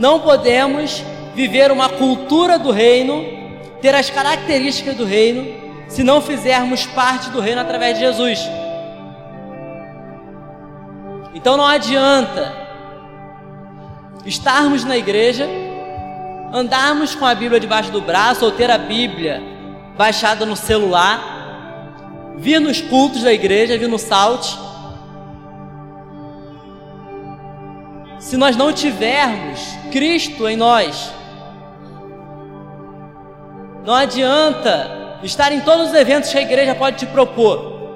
não 0.00 0.18
podemos 0.18 1.04
viver 1.34 1.70
uma 1.70 1.90
cultura 1.90 2.58
do 2.58 2.70
reino, 2.70 3.22
ter 3.82 3.94
as 3.94 4.08
características 4.08 4.96
do 4.96 5.04
reino, 5.04 5.46
se 5.88 6.02
não 6.02 6.22
fizermos 6.22 6.86
parte 6.86 7.28
do 7.28 7.38
reino 7.38 7.60
através 7.60 7.98
de 7.98 8.00
Jesus. 8.06 8.40
Então 11.34 11.54
não 11.58 11.66
adianta 11.66 12.50
estarmos 14.24 14.84
na 14.84 14.96
igreja, 14.96 15.46
andarmos 16.50 17.14
com 17.14 17.26
a 17.26 17.34
Bíblia 17.34 17.60
debaixo 17.60 17.92
do 17.92 18.00
braço 18.00 18.42
ou 18.42 18.52
ter 18.52 18.70
a 18.70 18.78
Bíblia 18.78 19.42
baixada 19.98 20.46
no 20.46 20.56
celular, 20.56 21.20
vir 22.38 22.58
nos 22.58 22.80
cultos 22.80 23.22
da 23.22 23.34
igreja, 23.34 23.76
vir 23.76 23.88
no 23.88 23.98
salte. 23.98 24.58
Se 28.30 28.36
nós 28.36 28.56
não 28.56 28.72
tivermos 28.72 29.58
Cristo 29.90 30.48
em 30.48 30.56
nós, 30.56 31.12
não 33.84 33.92
adianta 33.92 35.18
estar 35.24 35.50
em 35.50 35.60
todos 35.62 35.88
os 35.88 35.94
eventos 35.94 36.30
que 36.30 36.38
a 36.38 36.42
igreja 36.42 36.72
pode 36.76 36.96
te 36.98 37.06
propor. 37.06 37.90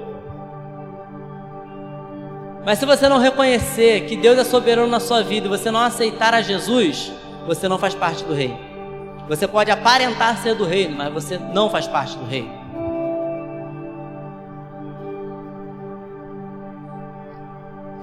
Mas 2.65 2.79
se 2.79 2.85
você 2.85 3.07
não 3.07 3.17
reconhecer 3.17 4.07
que 4.07 4.17
Deus 4.17 4.37
é 4.37 4.43
soberano 4.43 4.89
na 4.89 4.99
sua 4.99 5.23
vida 5.23 5.47
e 5.47 5.49
você 5.49 5.71
não 5.71 5.79
aceitar 5.79 6.33
a 6.33 6.41
Jesus, 6.41 7.13
você 7.47 7.69
não 7.69 7.77
faz 7.77 7.95
parte 7.95 8.21
do 8.25 8.33
reino. 8.33 8.59
Você 9.29 9.47
pode 9.47 9.71
aparentar 9.71 10.37
ser 10.39 10.53
do 10.53 10.65
reino, 10.65 10.97
mas 10.97 11.13
você 11.13 11.37
não 11.37 11.69
faz 11.69 11.87
parte 11.87 12.17
do 12.17 12.25
reino. 12.25 12.51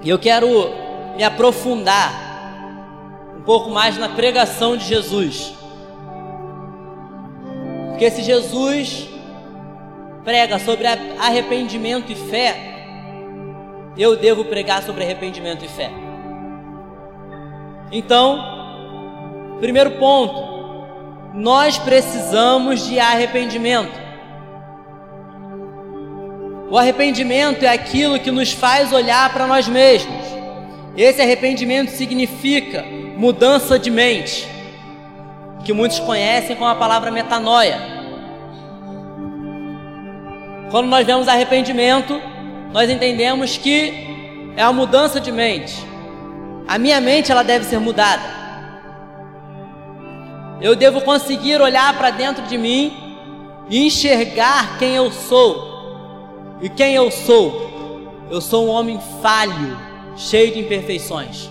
E 0.01 0.09
eu 0.09 0.17
quero 0.17 0.81
me 1.15 1.23
aprofundar 1.23 2.11
um 3.37 3.41
pouco 3.43 3.69
mais 3.69 3.97
na 3.97 4.09
pregação 4.09 4.77
de 4.77 4.85
Jesus. 4.85 5.53
Porque 7.89 8.09
se 8.09 8.23
Jesus 8.23 9.09
prega 10.23 10.57
sobre 10.59 10.87
arrependimento 10.87 12.11
e 12.11 12.15
fé, 12.15 12.73
eu 13.97 14.15
devo 14.15 14.45
pregar 14.45 14.81
sobre 14.81 15.03
arrependimento 15.03 15.63
e 15.63 15.67
fé. 15.67 15.91
Então, 17.91 18.39
primeiro 19.59 19.91
ponto, 19.91 20.53
nós 21.33 21.77
precisamos 21.77 22.87
de 22.87 22.99
arrependimento. 22.99 24.01
O 26.69 26.77
arrependimento 26.77 27.63
é 27.63 27.69
aquilo 27.69 28.19
que 28.19 28.31
nos 28.31 28.51
faz 28.51 28.91
olhar 28.91 29.31
para 29.31 29.45
nós 29.45 29.67
mesmos. 29.67 30.25
Esse 30.95 31.21
arrependimento 31.21 31.89
significa 31.89 32.83
mudança 33.17 33.79
de 33.79 33.89
mente, 33.89 34.47
que 35.65 35.73
muitos 35.73 35.99
conhecem 35.99 36.55
com 36.55 36.65
a 36.65 36.75
palavra 36.75 37.09
metanoia. 37.09 37.79
Quando 40.69 40.87
nós 40.87 41.05
vemos 41.05 41.27
arrependimento, 41.27 42.19
nós 42.71 42.89
entendemos 42.89 43.57
que 43.57 44.53
é 44.55 44.63
uma 44.63 44.73
mudança 44.73 45.19
de 45.19 45.31
mente. 45.31 45.75
A 46.67 46.77
minha 46.77 47.01
mente 47.01 47.31
ela 47.31 47.43
deve 47.43 47.65
ser 47.65 47.79
mudada. 47.79 48.23
Eu 50.61 50.75
devo 50.75 51.01
conseguir 51.01 51.59
olhar 51.61 51.97
para 51.97 52.11
dentro 52.11 52.43
de 52.43 52.57
mim 52.57 52.93
e 53.69 53.85
enxergar 53.85 54.77
quem 54.77 54.95
eu 54.95 55.11
sou. 55.11 56.57
E 56.61 56.69
quem 56.69 56.93
eu 56.93 57.11
sou? 57.11 58.27
Eu 58.29 58.39
sou 58.39 58.67
um 58.67 58.69
homem 58.69 58.99
falho, 59.21 59.77
cheio 60.15 60.53
de 60.53 60.59
imperfeições, 60.59 61.49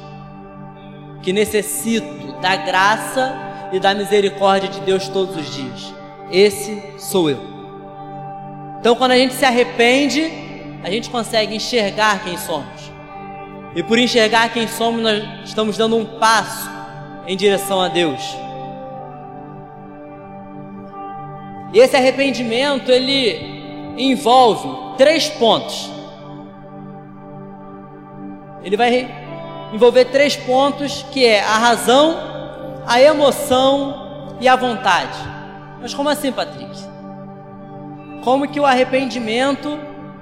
que 1.22 1.32
necessito 1.32 2.40
da 2.40 2.56
graça 2.56 3.70
e 3.72 3.80
da 3.80 3.94
misericórdia 3.94 4.68
de 4.68 4.80
Deus 4.80 5.08
todos 5.08 5.36
os 5.36 5.54
dias. 5.54 5.94
Esse 6.30 6.82
sou 6.98 7.30
eu. 7.30 7.40
Então, 8.80 8.96
quando 8.96 9.12
a 9.12 9.16
gente 9.16 9.34
se 9.34 9.44
arrepende, 9.44 10.30
a 10.82 10.90
gente 10.90 11.08
consegue 11.08 11.54
enxergar 11.54 12.24
quem 12.24 12.36
somos. 12.36 12.90
E 13.74 13.82
por 13.82 13.98
enxergar 13.98 14.52
quem 14.52 14.66
somos, 14.66 15.02
nós 15.02 15.22
estamos 15.44 15.76
dando 15.78 15.96
um 15.96 16.04
passo 16.18 16.68
em 17.26 17.36
direção 17.36 17.80
a 17.80 17.88
Deus. 17.88 18.20
E 21.72 21.78
esse 21.78 21.96
arrependimento, 21.96 22.90
ele 22.90 23.94
envolve 23.96 24.96
três 24.98 25.28
pontos. 25.28 25.90
Ele 28.64 28.76
vai 28.76 29.08
envolver 29.72 30.06
três 30.06 30.36
pontos, 30.36 31.04
que 31.10 31.24
é 31.24 31.40
a 31.40 31.58
razão, 31.58 32.16
a 32.86 33.00
emoção 33.00 34.36
e 34.40 34.48
a 34.48 34.56
vontade. 34.56 35.18
Mas 35.80 35.94
como 35.94 36.08
assim, 36.08 36.30
Patrick? 36.30 36.70
Como 38.22 38.46
que 38.46 38.60
o 38.60 38.66
arrependimento 38.66 39.78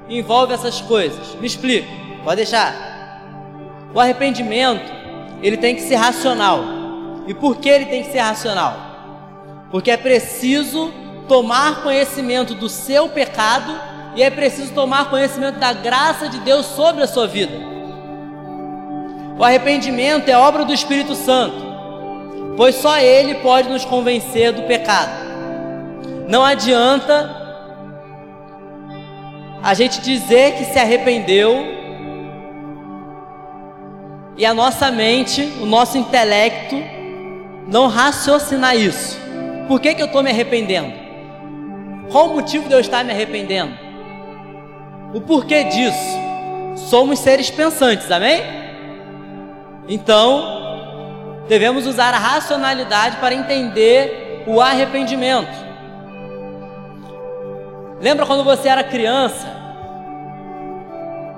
envolve 0.08 0.54
essas 0.54 0.80
coisas? 0.80 1.34
Me 1.34 1.46
explica. 1.46 1.88
Pode 2.24 2.36
deixar. 2.36 2.74
O 3.94 4.00
arrependimento, 4.00 4.90
ele 5.42 5.56
tem 5.56 5.74
que 5.74 5.82
ser 5.82 5.96
racional. 5.96 6.64
E 7.26 7.34
por 7.34 7.56
que 7.56 7.68
ele 7.68 7.86
tem 7.86 8.02
que 8.02 8.10
ser 8.10 8.20
racional? 8.20 8.74
Porque 9.70 9.90
é 9.90 9.96
preciso 9.96 10.92
tomar 11.28 11.82
conhecimento 11.82 12.54
do 12.54 12.68
seu 12.68 13.08
pecado 13.08 13.72
e 14.16 14.22
é 14.22 14.30
preciso 14.30 14.72
tomar 14.72 15.10
conhecimento 15.10 15.58
da 15.58 15.72
graça 15.72 16.28
de 16.28 16.40
Deus 16.40 16.66
sobre 16.66 17.02
a 17.02 17.06
sua 17.06 17.26
vida. 17.26 17.69
O 19.40 19.44
arrependimento 19.44 20.28
é 20.28 20.36
obra 20.36 20.66
do 20.66 20.74
Espírito 20.74 21.14
Santo, 21.14 21.56
pois 22.58 22.74
só 22.74 22.98
ele 22.98 23.36
pode 23.36 23.70
nos 23.70 23.86
convencer 23.86 24.52
do 24.52 24.64
pecado. 24.64 25.10
Não 26.28 26.44
adianta 26.44 27.34
a 29.62 29.72
gente 29.72 30.02
dizer 30.02 30.56
que 30.56 30.66
se 30.66 30.78
arrependeu 30.78 31.56
e 34.36 34.44
a 34.44 34.52
nossa 34.52 34.90
mente, 34.90 35.40
o 35.62 35.64
nosso 35.64 35.96
intelecto 35.96 36.76
não 37.66 37.88
raciocinar 37.88 38.76
isso. 38.76 39.18
Por 39.66 39.80
que, 39.80 39.94
que 39.94 40.02
eu 40.02 40.06
estou 40.06 40.22
me 40.22 40.28
arrependendo? 40.28 40.92
Qual 42.12 42.26
o 42.26 42.34
motivo 42.34 42.68
de 42.68 42.74
eu 42.74 42.80
estar 42.80 43.02
me 43.06 43.10
arrependendo? 43.10 43.72
O 45.14 45.20
porquê 45.22 45.64
disso? 45.64 46.18
Somos 46.90 47.20
seres 47.20 47.48
pensantes, 47.48 48.10
amém? 48.10 48.60
Então, 49.90 51.42
devemos 51.48 51.84
usar 51.84 52.14
a 52.14 52.18
racionalidade 52.18 53.16
para 53.16 53.34
entender 53.34 54.44
o 54.46 54.60
arrependimento. 54.60 55.50
Lembra 58.00 58.24
quando 58.24 58.44
você 58.44 58.68
era 58.68 58.84
criança? 58.84 59.48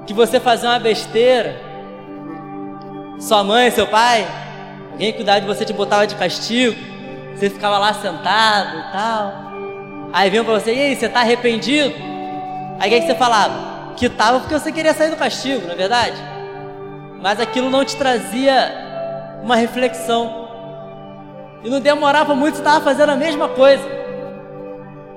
Que 0.07 0.13
você 0.13 0.39
fazia 0.39 0.69
uma 0.69 0.79
besteira? 0.79 1.57
Sua 3.19 3.43
mãe, 3.43 3.71
seu 3.71 3.87
pai, 3.87 4.29
alguém 4.91 5.15
cuidava 5.15 5.41
de 5.41 5.47
você 5.47 5.65
te 5.65 5.73
botava 5.73 6.07
de 6.07 6.15
castigo, 6.15 6.77
você 7.35 7.49
ficava 7.49 7.79
lá 7.79 7.95
sentado 7.95 8.77
e 8.77 8.93
tal. 8.93 9.33
Aí 10.13 10.29
vinha 10.29 10.45
pra 10.45 10.53
você, 10.53 10.75
e 10.75 10.79
aí, 10.79 10.95
você 10.95 11.09
tá 11.09 11.21
arrependido? 11.21 11.95
Aí 12.79 12.91
o 12.91 13.01
que 13.01 13.07
você 13.07 13.15
falava? 13.15 13.95
Que 13.97 14.11
tava 14.11 14.41
porque 14.41 14.53
você 14.53 14.71
queria 14.71 14.93
sair 14.93 15.09
do 15.09 15.17
castigo, 15.17 15.65
não 15.65 15.73
é 15.73 15.77
verdade? 15.77 16.42
Mas 17.23 17.41
aquilo 17.41 17.71
não 17.71 17.85
te 17.85 17.97
trazia 17.97 19.41
uma 19.43 19.57
reflexão. 19.57 20.49
E 21.65 21.71
não 21.71 21.81
demorava 21.81 22.35
muito, 22.35 22.57
você 22.57 22.61
estava 22.61 22.85
fazendo 22.85 23.11
a 23.11 23.17
mesma 23.17 23.49
coisa. 23.49 23.89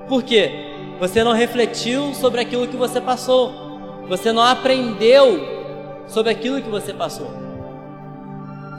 Por 0.08 0.22
quê? 0.22 0.94
Você 1.00 1.24
não 1.24 1.32
refletiu 1.32 2.14
sobre 2.14 2.40
aquilo 2.40 2.68
que 2.68 2.76
você 2.76 3.00
passou. 3.00 3.52
Você 4.08 4.32
não 4.32 4.42
aprendeu 4.42 5.56
sobre 6.06 6.30
aquilo 6.30 6.62
que 6.62 6.70
você 6.70 6.92
passou. 6.92 7.30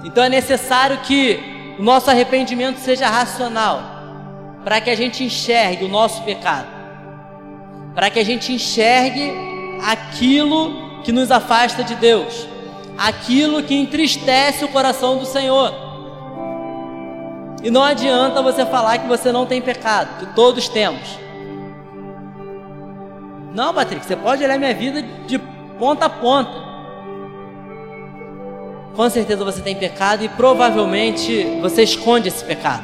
Então 0.06 0.24
é 0.24 0.30
necessário 0.30 0.98
que 1.00 1.76
o 1.78 1.84
nosso 1.84 2.10
arrependimento 2.10 2.78
seja 2.78 3.10
racional, 3.10 3.82
para 4.64 4.80
que 4.80 4.90
a 4.90 4.96
gente 4.96 5.24
enxergue 5.24 5.86
o 5.86 5.90
nosso 5.90 6.24
pecado, 6.24 6.68
para 7.94 8.10
que 8.10 8.20
a 8.20 8.24
gente 8.24 8.54
enxergue 8.54 9.32
aquilo 9.84 11.02
que 11.04 11.12
nos 11.12 11.30
afasta 11.30 11.84
de 11.84 11.96
Deus, 11.96 12.48
aquilo 12.98 13.62
que 13.64 13.76
entristece 13.76 14.66
o 14.66 14.70
coração 14.70 15.18
do 15.18 15.26
Senhor. 15.26 15.74
E 17.64 17.70
não 17.70 17.84
adianta 17.84 18.42
você 18.42 18.66
falar 18.66 18.98
que 19.00 19.08
você 19.08 19.32
não 19.32 19.46
tem 19.46 19.62
pecado, 19.62 20.20
que 20.20 20.34
todos 20.34 20.68
temos. 20.68 21.20
Não, 23.54 23.74
Patrick, 23.74 24.06
você 24.06 24.16
pode 24.16 24.44
olhar 24.44 24.58
minha 24.58 24.74
vida 24.74 25.02
de 25.26 25.40
ponta 25.80 26.06
a 26.06 26.10
ponta. 26.10 26.68
Com 28.96 29.10
certeza 29.10 29.44
você 29.44 29.62
tem 29.62 29.76
pecado 29.76 30.24
e 30.24 30.30
provavelmente 30.30 31.44
você 31.62 31.84
esconde 31.84 32.28
esse 32.28 32.44
pecado. 32.44 32.84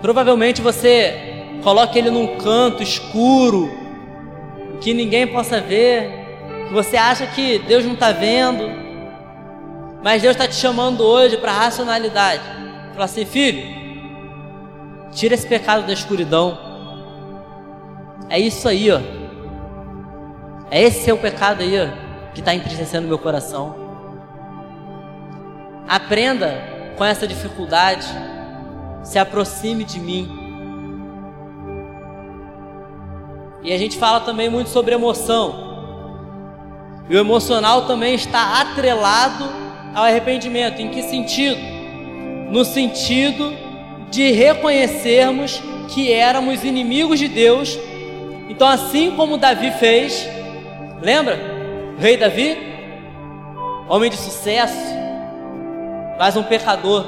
Provavelmente 0.00 0.60
você 0.60 1.58
coloca 1.62 1.98
ele 1.98 2.10
num 2.10 2.36
canto 2.36 2.82
escuro, 2.82 3.70
que 4.80 4.92
ninguém 4.92 5.26
possa 5.26 5.62
ver, 5.62 6.23
você 6.72 6.96
acha 6.96 7.26
que 7.26 7.58
Deus 7.60 7.84
não 7.84 7.94
está 7.94 8.12
vendo, 8.12 8.64
mas 10.02 10.22
Deus 10.22 10.34
está 10.34 10.46
te 10.46 10.54
chamando 10.54 11.02
hoje 11.02 11.36
para 11.36 11.52
a 11.52 11.54
racionalidade. 11.54 12.42
Fala 12.92 13.04
assim, 13.04 13.24
filho, 13.24 13.62
tira 15.12 15.34
esse 15.34 15.46
pecado 15.46 15.86
da 15.86 15.92
escuridão 15.92 16.74
é 18.28 18.38
isso 18.38 18.68
aí, 18.68 18.90
ó. 18.90 19.00
É 20.70 20.82
esse 20.82 21.04
seu 21.04 21.16
pecado 21.16 21.62
aí, 21.62 21.78
ó, 21.78 22.32
que 22.32 22.40
está 22.40 22.54
entristecendo 22.54 23.06
meu 23.06 23.18
coração. 23.18 23.76
Aprenda 25.88 26.94
com 26.96 27.04
essa 27.04 27.26
dificuldade. 27.26 28.06
Se 29.02 29.18
aproxime 29.18 29.84
de 29.84 30.00
mim. 30.00 30.28
E 33.62 33.72
a 33.72 33.78
gente 33.78 33.98
fala 33.98 34.20
também 34.20 34.48
muito 34.48 34.70
sobre 34.70 34.94
emoção. 34.94 35.73
E 37.08 37.16
o 37.16 37.18
emocional 37.18 37.86
também 37.86 38.14
está 38.14 38.60
atrelado 38.60 39.44
ao 39.94 40.04
arrependimento. 40.04 40.80
Em 40.80 40.88
que 40.88 41.02
sentido? 41.02 41.60
No 42.50 42.64
sentido 42.64 43.52
de 44.10 44.30
reconhecermos 44.30 45.62
que 45.88 46.12
éramos 46.12 46.64
inimigos 46.64 47.18
de 47.18 47.28
Deus 47.28 47.78
então, 48.48 48.68
assim 48.68 49.16
como 49.16 49.38
Davi 49.38 49.70
fez, 49.72 50.28
lembra? 51.00 51.38
O 51.96 52.00
rei 52.00 52.16
Davi, 52.16 52.56
homem 53.88 54.10
de 54.10 54.16
sucesso, 54.16 54.94
mas 56.18 56.36
um 56.36 56.42
pecador. 56.42 57.06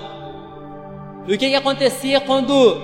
E 1.26 1.34
o 1.34 1.38
que, 1.38 1.50
que 1.50 1.54
acontecia 1.54 2.20
quando 2.20 2.80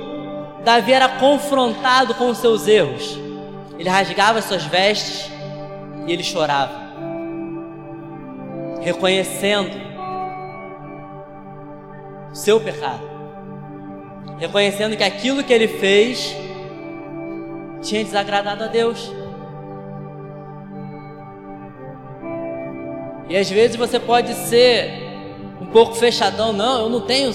Davi 0.65 0.93
era 0.93 1.09
confrontado 1.09 2.15
com 2.15 2.29
os 2.29 2.39
seus 2.39 2.69
erros? 2.69 3.19
Ele 3.79 3.89
rasgava 3.89 4.43
suas 4.43 4.65
vestes 4.65 5.31
e 6.07 6.13
ele 6.13 6.23
chorava, 6.23 6.82
reconhecendo 8.83 9.71
o 12.31 12.35
seu 12.35 12.61
pecado, 12.61 13.03
reconhecendo 14.39 14.97
que 14.97 15.05
aquilo 15.05 15.45
que 15.45 15.53
ele 15.53 15.69
fez 15.69 16.35
tinha 17.81 18.05
desagradado 18.05 18.65
a 18.65 18.67
Deus. 18.67 19.11
E 23.29 23.37
às 23.37 23.49
vezes 23.49 23.77
você 23.77 23.99
pode 23.99 24.35
ser 24.35 24.91
um 25.61 25.67
pouco 25.67 25.95
fechadão, 25.95 26.53
não, 26.53 26.83
eu 26.83 26.91
não 26.91 27.01
tenho, 27.03 27.33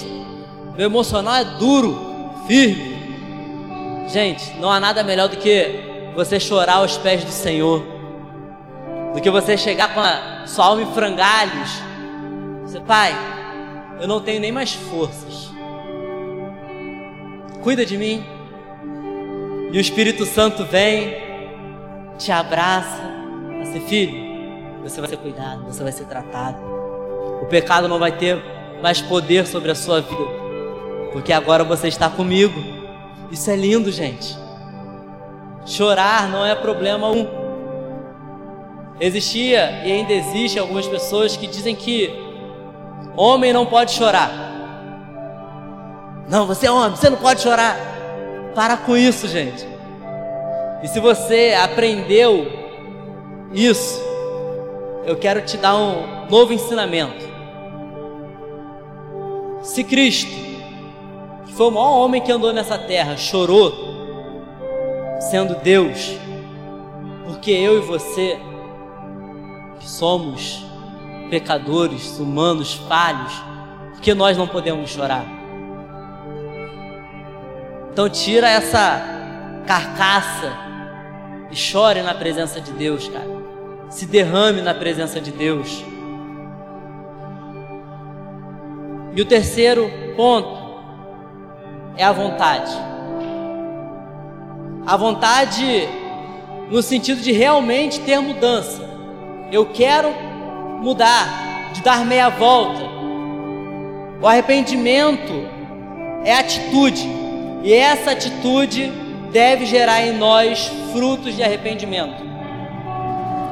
meu 0.76 0.86
emocional 0.86 1.34
é 1.34 1.44
duro, 1.44 1.98
firme. 2.46 2.96
Gente, 4.08 4.54
não 4.58 4.70
há 4.70 4.78
nada 4.78 5.02
melhor 5.02 5.28
do 5.28 5.36
que 5.36 6.12
você 6.14 6.38
chorar 6.38 6.76
aos 6.76 6.96
pés 6.96 7.24
do 7.24 7.30
Senhor, 7.30 7.97
do 9.14 9.20
que 9.20 9.30
você 9.30 9.56
chegar 9.56 9.94
com 9.94 10.00
a 10.00 10.46
sua 10.46 10.66
alma 10.66 10.82
em 10.82 10.92
frangalhos. 10.92 11.70
Você, 12.62 12.80
pai, 12.80 13.14
eu 14.00 14.06
não 14.06 14.20
tenho 14.20 14.40
nem 14.40 14.52
mais 14.52 14.74
forças. 14.74 15.50
Cuida 17.62 17.84
de 17.84 17.96
mim. 17.96 18.24
E 19.72 19.76
o 19.76 19.80
Espírito 19.80 20.24
Santo 20.24 20.64
vem, 20.64 21.16
te 22.16 22.32
abraça, 22.32 23.02
assim, 23.60 23.80
filho, 23.80 24.28
você 24.82 25.00
vai 25.00 25.10
ser 25.10 25.18
cuidado, 25.18 25.64
você 25.64 25.82
vai 25.82 25.92
ser 25.92 26.04
tratado. 26.06 26.58
O 27.42 27.46
pecado 27.46 27.86
não 27.86 27.98
vai 27.98 28.12
ter 28.12 28.42
mais 28.82 29.00
poder 29.00 29.46
sobre 29.46 29.70
a 29.70 29.74
sua 29.74 30.00
vida, 30.00 30.24
porque 31.12 31.32
agora 31.32 31.64
você 31.64 31.88
está 31.88 32.08
comigo. 32.08 32.58
Isso 33.30 33.50
é 33.50 33.56
lindo, 33.56 33.92
gente. 33.92 34.36
Chorar 35.66 36.28
não 36.30 36.46
é 36.46 36.54
problema 36.54 37.10
um. 37.10 37.37
Existia 39.00 39.82
e 39.84 39.92
ainda 39.92 40.12
existe 40.12 40.58
algumas 40.58 40.86
pessoas 40.86 41.36
que 41.36 41.46
dizem 41.46 41.74
que 41.74 42.10
homem 43.16 43.52
não 43.52 43.64
pode 43.64 43.92
chorar. 43.92 44.30
Não, 46.28 46.46
você 46.46 46.66
é 46.66 46.70
homem, 46.70 46.96
você 46.96 47.08
não 47.08 47.18
pode 47.18 47.40
chorar. 47.40 47.76
Para 48.54 48.76
com 48.76 48.96
isso, 48.96 49.28
gente. 49.28 49.66
E 50.82 50.88
se 50.88 51.00
você 51.00 51.56
aprendeu 51.62 52.46
isso, 53.52 54.00
eu 55.04 55.16
quero 55.16 55.40
te 55.42 55.56
dar 55.56 55.76
um 55.76 56.26
novo 56.28 56.52
ensinamento. 56.52 57.26
Se 59.62 59.82
Cristo, 59.82 60.30
que 61.46 61.52
foi 61.54 61.68
o 61.68 61.70
maior 61.70 62.04
homem 62.04 62.20
que 62.20 62.30
andou 62.30 62.52
nessa 62.52 62.78
terra, 62.78 63.16
chorou, 63.16 63.72
sendo 65.20 65.56
Deus, 65.56 66.16
porque 67.24 67.50
eu 67.50 67.78
e 67.78 67.80
você, 67.80 68.38
somos 69.88 70.64
pecadores, 71.30 72.18
humanos, 72.18 72.74
falhos, 72.74 73.32
porque 73.92 74.12
nós 74.12 74.36
não 74.36 74.46
podemos 74.46 74.90
chorar? 74.90 75.24
Então 77.90 78.08
tira 78.08 78.48
essa 78.48 79.02
carcaça 79.66 80.52
e 81.50 81.56
chore 81.56 82.02
na 82.02 82.14
presença 82.14 82.60
de 82.60 82.70
Deus, 82.72 83.08
cara. 83.08 83.26
Se 83.88 84.04
derrame 84.04 84.60
na 84.60 84.74
presença 84.74 85.20
de 85.20 85.32
Deus. 85.32 85.82
E 89.16 89.22
o 89.22 89.24
terceiro 89.24 89.90
ponto 90.14 90.58
é 91.96 92.04
a 92.04 92.12
vontade. 92.12 92.70
A 94.86 94.96
vontade 94.96 95.88
no 96.70 96.82
sentido 96.82 97.22
de 97.22 97.32
realmente 97.32 98.00
ter 98.00 98.20
mudança. 98.20 98.97
Eu 99.50 99.66
quero 99.66 100.12
mudar, 100.80 101.70
de 101.72 101.80
dar 101.82 102.04
meia 102.04 102.28
volta. 102.28 102.82
O 104.20 104.26
arrependimento 104.26 105.48
é 106.24 106.34
atitude. 106.34 107.08
E 107.62 107.72
essa 107.72 108.12
atitude 108.12 108.92
deve 109.32 109.66
gerar 109.66 110.02
em 110.02 110.16
nós 110.16 110.70
frutos 110.92 111.34
de 111.34 111.42
arrependimento. 111.42 112.22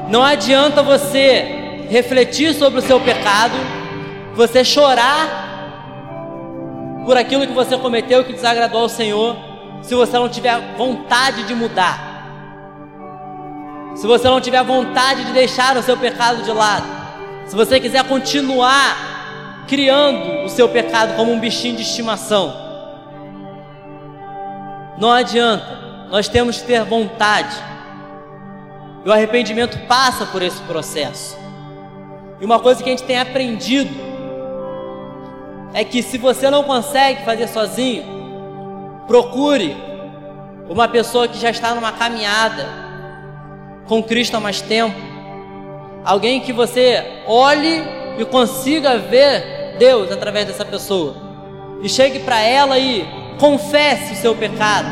Não 0.09 0.23
adianta 0.23 0.83
você 0.83 1.87
refletir 1.89 2.55
sobre 2.55 2.79
o 2.79 2.83
seu 2.83 3.01
pecado, 3.01 3.55
você 4.35 4.65
chorar 4.65 5.45
por 7.05 7.17
aquilo 7.17 7.47
que 7.47 7.53
você 7.53 7.77
cometeu 7.79 8.25
que 8.25 8.33
desagradou 8.33 8.83
ao 8.83 8.89
Senhor, 8.89 9.37
se 9.83 9.95
você 9.95 10.19
não 10.19 10.29
tiver 10.29 10.61
vontade 10.77 11.45
de 11.45 11.55
mudar. 11.55 12.15
Se 13.97 14.07
você 14.07 14.29
não 14.29 14.41
tiver 14.41 14.63
vontade 14.63 15.25
de 15.25 15.33
deixar 15.33 15.77
o 15.77 15.83
seu 15.83 15.97
pecado 15.97 16.43
de 16.43 16.53
lado. 16.53 16.87
Se 17.47 17.57
você 17.57 17.81
quiser 17.81 18.05
continuar 18.05 19.65
criando 19.67 20.45
o 20.45 20.49
seu 20.49 20.69
pecado 20.69 21.17
como 21.17 21.33
um 21.33 21.41
bichinho 21.41 21.77
de 21.77 21.83
estimação 21.83 22.67
não 24.99 25.13
adianta, 25.13 25.79
nós 26.11 26.27
temos 26.27 26.61
que 26.61 26.67
ter 26.67 26.83
vontade. 26.85 27.55
E 29.05 29.09
o 29.09 29.13
arrependimento 29.13 29.79
passa 29.87 30.25
por 30.27 30.43
esse 30.43 30.61
processo. 30.63 31.37
E 32.41 32.45
uma 32.45 32.59
coisa 32.59 32.83
que 32.83 32.89
a 32.89 32.93
gente 32.93 33.05
tem 33.05 33.19
aprendido 33.19 33.95
é 35.75 35.85
que 35.85 36.03
se 36.03 36.17
você 36.17 36.49
não 36.49 36.65
consegue 36.65 37.25
fazer 37.25 37.47
sozinho, 37.49 38.05
procure 39.07 39.77
uma 40.69 40.89
pessoa 40.89 41.29
que 41.29 41.39
já 41.39 41.51
está 41.51 41.75
numa 41.75 41.93
caminhada 41.93 42.86
com 43.87 44.03
Cristo 44.03 44.37
há 44.37 44.40
mais 44.40 44.61
tempo. 44.61 44.96
Alguém 46.05 46.40
que 46.40 46.53
você 46.53 47.22
olhe 47.27 47.83
e 48.18 48.25
consiga 48.25 48.99
ver 48.99 49.77
Deus 49.79 50.11
através 50.11 50.46
dessa 50.46 50.64
pessoa. 50.64 51.16
E 51.83 51.88
chegue 51.88 52.20
para 52.20 52.40
ela 52.40 52.79
e 52.79 53.07
confesse 53.38 54.12
o 54.12 54.16
seu 54.16 54.35
pecado. 54.35 54.88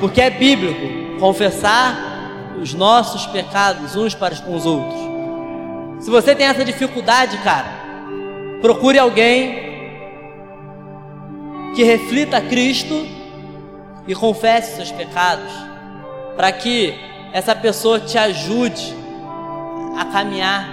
Porque 0.00 0.20
é 0.20 0.30
bíblico 0.30 1.18
confessar 1.18 2.14
os 2.60 2.74
nossos 2.74 3.26
pecados 3.26 3.96
uns 3.96 4.14
para 4.14 4.36
com 4.36 4.54
os 4.54 4.66
outros. 4.66 5.00
Se 6.00 6.10
você 6.10 6.34
tem 6.34 6.46
essa 6.46 6.64
dificuldade, 6.64 7.38
cara, 7.38 7.68
procure 8.60 8.98
alguém 8.98 9.64
que 11.74 11.82
reflita 11.82 12.40
Cristo 12.40 13.06
e 14.06 14.14
confesse 14.14 14.76
seus 14.76 14.92
pecados, 14.92 15.50
para 16.36 16.50
que 16.52 16.94
essa 17.32 17.54
pessoa 17.54 18.00
te 18.00 18.16
ajude 18.18 18.94
a 19.98 20.04
caminhar, 20.06 20.68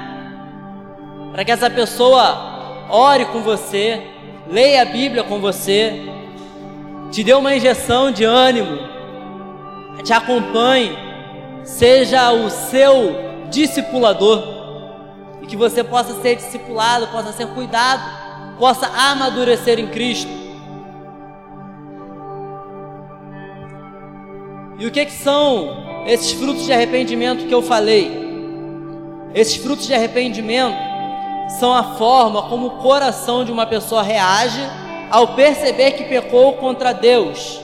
para 1.32 1.46
que 1.46 1.52
essa 1.52 1.70
pessoa 1.70 2.86
ore 2.90 3.26
com 3.26 3.42
você, 3.42 4.02
leia 4.50 4.82
a 4.82 4.86
Bíblia 4.86 5.24
com 5.24 5.40
você, 5.40 6.02
te 7.12 7.24
dê 7.24 7.34
uma 7.34 7.56
injeção 7.56 8.12
de 8.12 8.24
ânimo, 8.24 8.78
te 10.04 10.14
acompanhe, 10.14 10.98
seja 11.64 12.32
o 12.32 12.50
seu 12.50 13.16
discipulador 13.50 14.44
e 15.42 15.48
que 15.48 15.56
você 15.56 15.84
possa 15.84 16.22
ser 16.22 16.36
discipulado, 16.36 17.08
possa 17.08 17.32
ser 17.32 17.48
cuidado, 17.48 18.02
possa 18.58 18.88
amadurecer 18.88 19.80
em 19.80 19.88
Cristo. 19.88 20.41
E 24.82 24.86
o 24.88 24.90
que, 24.90 25.06
que 25.06 25.12
são 25.12 26.04
esses 26.08 26.32
frutos 26.32 26.66
de 26.66 26.74
arrependimento 26.74 27.46
que 27.46 27.54
eu 27.54 27.62
falei? 27.62 28.12
Esses 29.32 29.58
frutos 29.58 29.86
de 29.86 29.94
arrependimento 29.94 30.76
são 31.60 31.72
a 31.72 31.84
forma 31.98 32.42
como 32.50 32.66
o 32.66 32.72
coração 32.78 33.46
de 33.46 33.52
uma 33.52 33.68
pessoa 33.68 34.02
reage 34.02 34.60
ao 35.12 35.36
perceber 35.36 35.92
que 35.92 36.06
pecou 36.06 36.54
contra 36.54 36.94
Deus, 36.94 37.62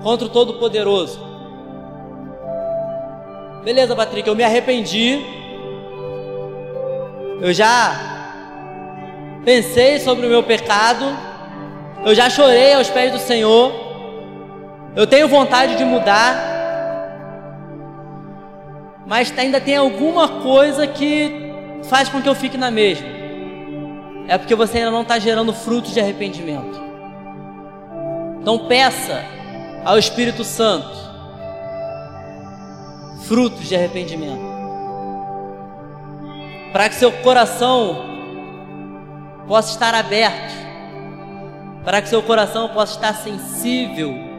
contra 0.00 0.28
o 0.28 0.30
Todo-Poderoso. 0.30 1.18
Beleza, 3.64 3.96
Patrick, 3.96 4.28
eu 4.28 4.36
me 4.36 4.44
arrependi. 4.44 5.26
Eu 7.40 7.52
já 7.52 7.96
pensei 9.44 9.98
sobre 9.98 10.24
o 10.28 10.30
meu 10.30 10.44
pecado. 10.44 11.04
Eu 12.06 12.14
já 12.14 12.30
chorei 12.30 12.74
aos 12.74 12.88
pés 12.88 13.10
do 13.10 13.18
Senhor. 13.18 13.81
Eu 14.94 15.06
tenho 15.06 15.26
vontade 15.26 15.76
de 15.76 15.84
mudar, 15.86 16.36
mas 19.06 19.32
ainda 19.38 19.58
tem 19.58 19.76
alguma 19.76 20.42
coisa 20.42 20.86
que 20.86 21.50
faz 21.84 22.10
com 22.10 22.20
que 22.20 22.28
eu 22.28 22.34
fique 22.34 22.58
na 22.58 22.70
mesma. 22.70 23.06
É 24.28 24.36
porque 24.36 24.54
você 24.54 24.78
ainda 24.78 24.90
não 24.90 25.00
está 25.00 25.18
gerando 25.18 25.52
frutos 25.54 25.94
de 25.94 26.00
arrependimento. 26.00 26.78
Então 28.40 28.66
peça 28.66 29.24
ao 29.82 29.98
Espírito 29.98 30.44
Santo 30.44 31.00
frutos 33.26 33.66
de 33.66 33.74
arrependimento, 33.74 34.42
para 36.70 36.88
que 36.88 36.96
seu 36.96 37.10
coração 37.10 38.04
possa 39.48 39.70
estar 39.70 39.94
aberto, 39.94 40.52
para 41.82 42.02
que 42.02 42.08
seu 42.08 42.22
coração 42.22 42.68
possa 42.68 42.96
estar 42.96 43.14
sensível 43.14 44.31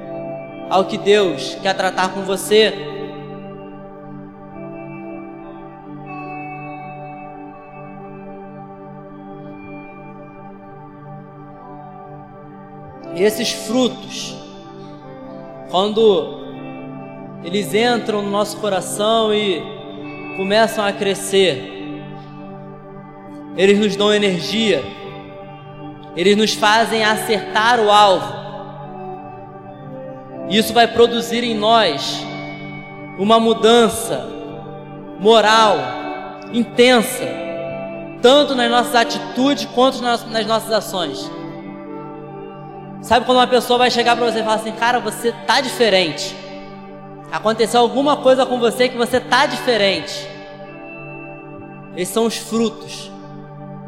ao 0.74 0.86
que 0.86 0.98
Deus 0.98 1.56
quer 1.62 1.76
tratar 1.78 2.16
com 2.16 2.24
você. 2.24 2.74
Esses 13.16 13.52
frutos, 13.52 14.36
quando 15.70 16.40
eles 17.44 17.72
entram 17.76 18.24
no 18.24 18.32
nosso 18.32 18.58
coração 18.58 19.32
e 19.32 19.62
começam 20.38 20.84
a 20.84 20.92
crescer, 20.92 22.02
eles 23.56 23.78
nos 23.78 23.96
dão 23.96 24.12
energia, 24.12 24.84
eles 26.16 26.36
nos 26.36 26.56
fazem 26.56 27.04
acertar 27.04 27.80
o 27.80 27.92
alvo. 27.92 28.43
Isso 30.54 30.72
vai 30.72 30.88
produzir 30.88 31.44
em 31.44 31.56
nós 31.56 32.24
uma 33.18 33.40
mudança 33.40 34.24
moral 35.20 35.78
intensa, 36.54 37.24
tanto 38.22 38.54
nas 38.54 38.70
nossas 38.70 38.94
atitudes 38.94 39.66
quanto 39.74 40.00
nas 40.04 40.46
nossas 40.46 40.72
ações. 40.72 41.32
Sabe 43.02 43.26
quando 43.26 43.40
uma 43.40 43.48
pessoa 43.48 43.80
vai 43.80 43.90
chegar 43.90 44.16
para 44.16 44.32
você 44.32 44.42
e 44.42 44.44
falar 44.44 44.58
assim: 44.58 44.72
"Cara, 44.74 45.00
você 45.00 45.32
tá 45.48 45.60
diferente. 45.60 46.36
Aconteceu 47.32 47.80
alguma 47.80 48.18
coisa 48.18 48.46
com 48.46 48.60
você 48.60 48.88
que 48.88 48.96
você 48.96 49.20
tá 49.20 49.48
diferente". 49.48 50.30
Esses 51.98 52.14
são 52.14 52.28
os 52.28 52.38
frutos 52.38 53.12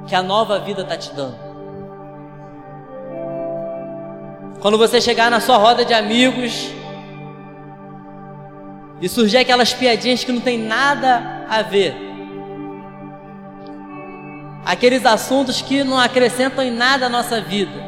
que 0.07 0.15
a 0.15 0.23
nova 0.23 0.57
vida 0.57 0.83
tá 0.83 0.97
te 0.97 1.13
dando. 1.13 1.44
Quando 4.65 4.79
você 4.79 4.99
chegar 4.99 5.29
na 5.29 5.39
sua 5.39 5.57
roda 5.57 5.85
de 5.85 5.93
amigos 5.93 6.71
e 8.99 9.07
surgir 9.07 9.37
aquelas 9.37 9.75
piadinhas 9.75 10.23
que 10.23 10.31
não 10.31 10.41
tem 10.41 10.57
nada 10.57 11.45
a 11.47 11.61
ver. 11.61 11.95
Aqueles 14.65 15.05
assuntos 15.05 15.61
que 15.61 15.83
não 15.83 15.99
acrescentam 15.99 16.63
em 16.63 16.71
nada 16.71 17.05
a 17.05 17.09
nossa 17.09 17.39
vida. 17.39 17.79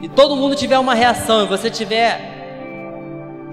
E 0.00 0.08
todo 0.08 0.36
mundo 0.36 0.54
tiver 0.54 0.78
uma 0.78 0.94
reação 0.94 1.42
e 1.42 1.48
você 1.48 1.68
tiver 1.68 2.20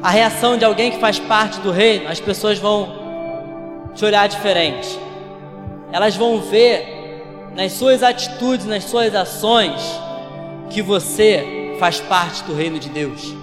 a 0.03 0.11
reação 0.11 0.57
de 0.57 0.63
alguém 0.63 0.91
que 0.91 0.99
faz 0.99 1.17
parte 1.17 1.59
do 1.61 1.71
reino, 1.71 2.07
as 2.07 2.19
pessoas 2.19 2.59
vão 2.59 3.89
te 3.95 4.05
olhar 4.05 4.27
diferente. 4.27 4.99
Elas 5.91 6.15
vão 6.15 6.39
ver 6.39 6.98
nas 7.55 7.73
suas 7.73 8.03
atitudes, 8.03 8.65
nas 8.65 8.83
suas 8.85 9.13
ações, 9.15 9.81
que 10.69 10.81
você 10.81 11.75
faz 11.79 11.99
parte 11.99 12.43
do 12.43 12.53
reino 12.53 12.79
de 12.79 12.89
Deus. 12.89 13.35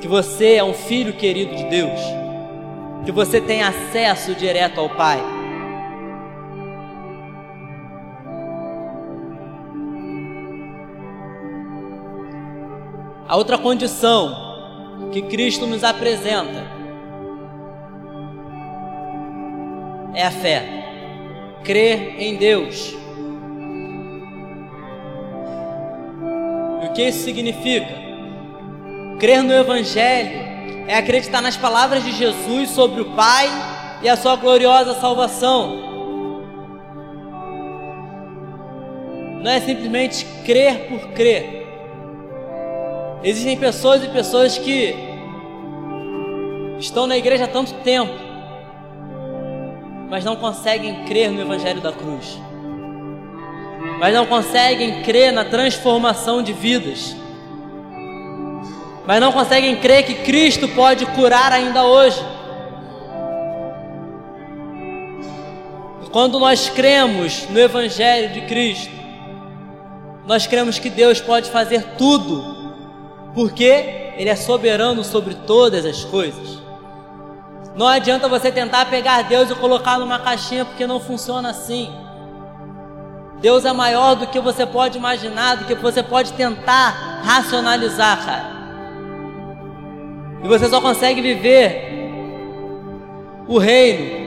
Que 0.00 0.08
você 0.08 0.54
é 0.54 0.64
um 0.64 0.74
filho 0.74 1.12
querido 1.14 1.54
de 1.54 1.64
Deus. 1.64 2.00
Que 3.04 3.12
você 3.12 3.40
tem 3.40 3.62
acesso 3.62 4.34
direto 4.34 4.80
ao 4.80 4.90
Pai. 4.90 5.20
A 13.28 13.36
outra 13.36 13.56
condição 13.56 14.52
que 15.10 15.22
Cristo 15.22 15.66
nos 15.66 15.82
apresenta 15.82 16.66
é 20.14 20.26
a 20.26 20.30
fé 20.30 20.81
crer 21.64 22.20
em 22.20 22.36
Deus. 22.36 22.94
E 26.82 26.86
o 26.86 26.92
que 26.92 27.02
isso 27.02 27.24
significa? 27.24 28.02
Crer 29.18 29.42
no 29.42 29.52
Evangelho 29.52 30.40
é 30.86 30.96
acreditar 30.96 31.40
nas 31.40 31.56
palavras 31.56 32.04
de 32.04 32.12
Jesus 32.12 32.70
sobre 32.70 33.00
o 33.00 33.14
Pai 33.14 33.48
e 34.02 34.08
a 34.08 34.16
sua 34.16 34.36
gloriosa 34.36 34.98
salvação. 35.00 35.90
Não 39.42 39.50
é 39.50 39.60
simplesmente 39.60 40.24
crer 40.44 40.88
por 40.88 41.08
crer. 41.12 41.62
Existem 43.24 43.56
pessoas 43.56 44.02
e 44.02 44.08
pessoas 44.08 44.58
que 44.58 44.94
estão 46.78 47.06
na 47.06 47.16
igreja 47.16 47.44
há 47.44 47.48
tanto 47.48 47.74
tempo 47.74 48.31
mas 50.12 50.26
não 50.26 50.36
conseguem 50.36 51.06
crer 51.06 51.30
no 51.30 51.40
Evangelho 51.40 51.80
da 51.80 51.90
cruz, 51.90 52.38
mas 53.98 54.12
não 54.12 54.26
conseguem 54.26 55.02
crer 55.02 55.32
na 55.32 55.42
transformação 55.42 56.42
de 56.42 56.52
vidas, 56.52 57.16
mas 59.06 59.18
não 59.22 59.32
conseguem 59.32 59.74
crer 59.76 60.04
que 60.04 60.16
Cristo 60.16 60.68
pode 60.68 61.06
curar 61.06 61.50
ainda 61.50 61.84
hoje. 61.84 62.22
Quando 66.12 66.38
nós 66.38 66.68
cremos 66.68 67.48
no 67.48 67.58
Evangelho 67.58 68.34
de 68.34 68.42
Cristo, 68.42 68.92
nós 70.26 70.46
cremos 70.46 70.78
que 70.78 70.90
Deus 70.90 71.22
pode 71.22 71.48
fazer 71.50 71.94
tudo, 71.96 72.74
porque 73.34 74.12
Ele 74.18 74.28
é 74.28 74.36
soberano 74.36 75.02
sobre 75.02 75.36
todas 75.36 75.86
as 75.86 76.04
coisas. 76.04 76.61
Não 77.74 77.88
adianta 77.88 78.28
você 78.28 78.52
tentar 78.52 78.86
pegar 78.86 79.22
Deus 79.22 79.50
e 79.50 79.54
colocar 79.54 79.98
numa 79.98 80.18
caixinha, 80.18 80.64
porque 80.64 80.86
não 80.86 81.00
funciona 81.00 81.50
assim. 81.50 81.90
Deus 83.40 83.64
é 83.64 83.72
maior 83.72 84.14
do 84.14 84.26
que 84.26 84.38
você 84.38 84.66
pode 84.66 84.98
imaginar, 84.98 85.56
do 85.56 85.64
que 85.64 85.74
você 85.74 86.02
pode 86.02 86.32
tentar 86.34 87.20
racionalizar, 87.24 88.24
cara. 88.24 88.52
E 90.44 90.48
você 90.48 90.68
só 90.68 90.80
consegue 90.80 91.20
viver 91.20 91.90
o 93.48 93.58
reino 93.58 94.22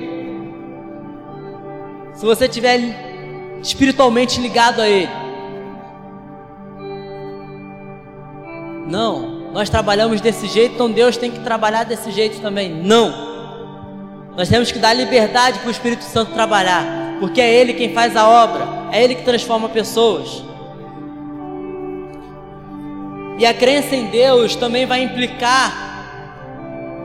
se 2.13 2.25
você 2.25 2.45
estiver 2.45 2.79
espiritualmente 3.61 4.39
ligado 4.39 4.81
a 4.81 4.87
Ele. 4.87 5.09
Não, 8.87 9.51
nós 9.51 9.69
trabalhamos 9.69 10.21
desse 10.21 10.47
jeito, 10.47 10.75
então 10.75 10.91
Deus 10.91 11.17
tem 11.17 11.31
que 11.31 11.39
trabalhar 11.39 11.83
desse 11.83 12.11
jeito 12.11 12.41
também. 12.41 12.69
Não. 12.69 13.34
Nós 14.35 14.49
temos 14.49 14.71
que 14.71 14.79
dar 14.79 14.93
liberdade 14.93 15.59
para 15.59 15.67
o 15.67 15.71
Espírito 15.71 16.03
Santo 16.03 16.33
trabalhar, 16.33 17.17
porque 17.19 17.39
é 17.39 17.53
Ele 17.53 17.73
quem 17.73 17.93
faz 17.93 18.15
a 18.15 18.27
obra, 18.27 18.67
é 18.91 19.03
Ele 19.03 19.15
que 19.15 19.23
transforma 19.23 19.69
pessoas. 19.69 20.43
E 23.37 23.45
a 23.45 23.53
crença 23.53 23.95
em 23.95 24.05
Deus 24.05 24.55
também 24.55 24.85
vai 24.85 25.03
implicar 25.03 25.85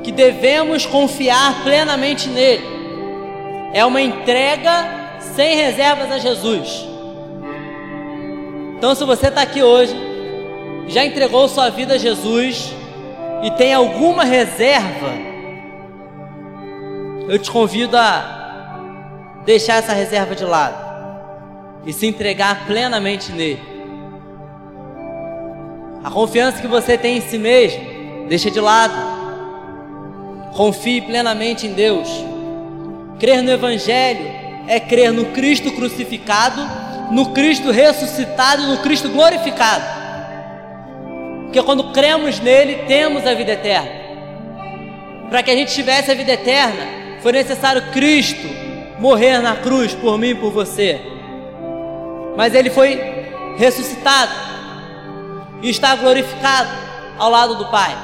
que 0.03 0.13
devemos 0.13 0.87
confiar 0.87 1.63
plenamente 1.63 2.29
nele. 2.29 2.65
É 3.73 3.85
uma 3.85 4.01
entrega 4.01 4.89
sem 5.35 5.57
reservas 5.57 6.11
a 6.11 6.19
Jesus. 6.19 6.87
Então, 8.77 8.95
se 8.95 9.05
você 9.05 9.29
está 9.29 9.43
aqui 9.43 9.63
hoje, 9.63 9.95
já 10.89 11.05
entregou 11.05 11.49
sua 11.49 11.69
vida 11.69 11.95
a 11.95 11.99
Jesus 11.99 12.73
e 13.43 13.51
tem 13.53 13.75
alguma 13.75 14.25
reserva, 14.25 15.13
eu 17.31 17.39
te 17.39 17.49
convido 17.49 17.97
a 17.97 19.43
deixar 19.45 19.77
essa 19.77 19.93
reserva 19.93 20.35
de 20.35 20.45
lado 20.45 20.77
e 21.87 21.93
se 21.93 22.05
entregar 22.05 22.67
plenamente 22.67 23.31
nele. 23.31 23.63
A 26.03 26.11
confiança 26.11 26.61
que 26.61 26.67
você 26.67 26.99
tem 26.99 27.19
em 27.19 27.21
si 27.21 27.39
mesmo, 27.39 28.27
deixa 28.29 28.51
de 28.51 28.61
lado. 28.61 28.95
Confie 30.57 31.03
plenamente 31.03 31.69
em 31.69 31.73
Deus. 31.73 32.09
Crer 33.21 33.45
no 33.45 33.53
Evangelho 33.53 34.27
é 34.67 34.81
crer 34.81 35.13
no 35.13 35.27
Cristo 35.27 35.71
crucificado, 35.71 36.61
no 37.13 37.31
Cristo 37.33 37.71
ressuscitado 37.71 38.63
e 38.63 38.67
no 38.67 38.79
Cristo 38.79 39.09
glorificado. 39.09 39.85
Porque 41.45 41.63
quando 41.63 41.93
cremos 41.93 42.41
nele, 42.41 42.87
temos 42.89 43.25
a 43.25 43.35
vida 43.35 43.53
eterna. 43.53 43.89
Para 45.29 45.45
que 45.45 45.53
a 45.53 45.55
gente 45.55 45.73
tivesse 45.73 46.11
a 46.11 46.15
vida 46.17 46.33
eterna, 46.33 47.01
foi 47.23 47.33
necessário 47.33 47.91
Cristo 47.93 48.47
morrer 48.99 49.39
na 49.39 49.57
cruz 49.57 49.95
por 49.95 50.19
mim 50.19 50.29
e 50.29 50.35
por 50.35 50.51
você. 50.51 51.01
Mas 52.37 52.55
ele 52.55 52.71
foi 52.71 52.99
ressuscitado 53.57 54.33
e 55.63 55.71
está 55.71 55.95
glorificado 55.97 56.71
ao 57.19 57.31
lado 57.31 57.57
do 57.57 57.67
Pai. 57.67 57.97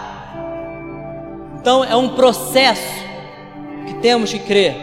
Então 1.59 1.83
é 1.85 1.97
um 1.97 2.11
processo 2.11 3.05
que 3.87 3.95
temos 3.95 4.33
que 4.33 4.39
crer. 4.39 4.75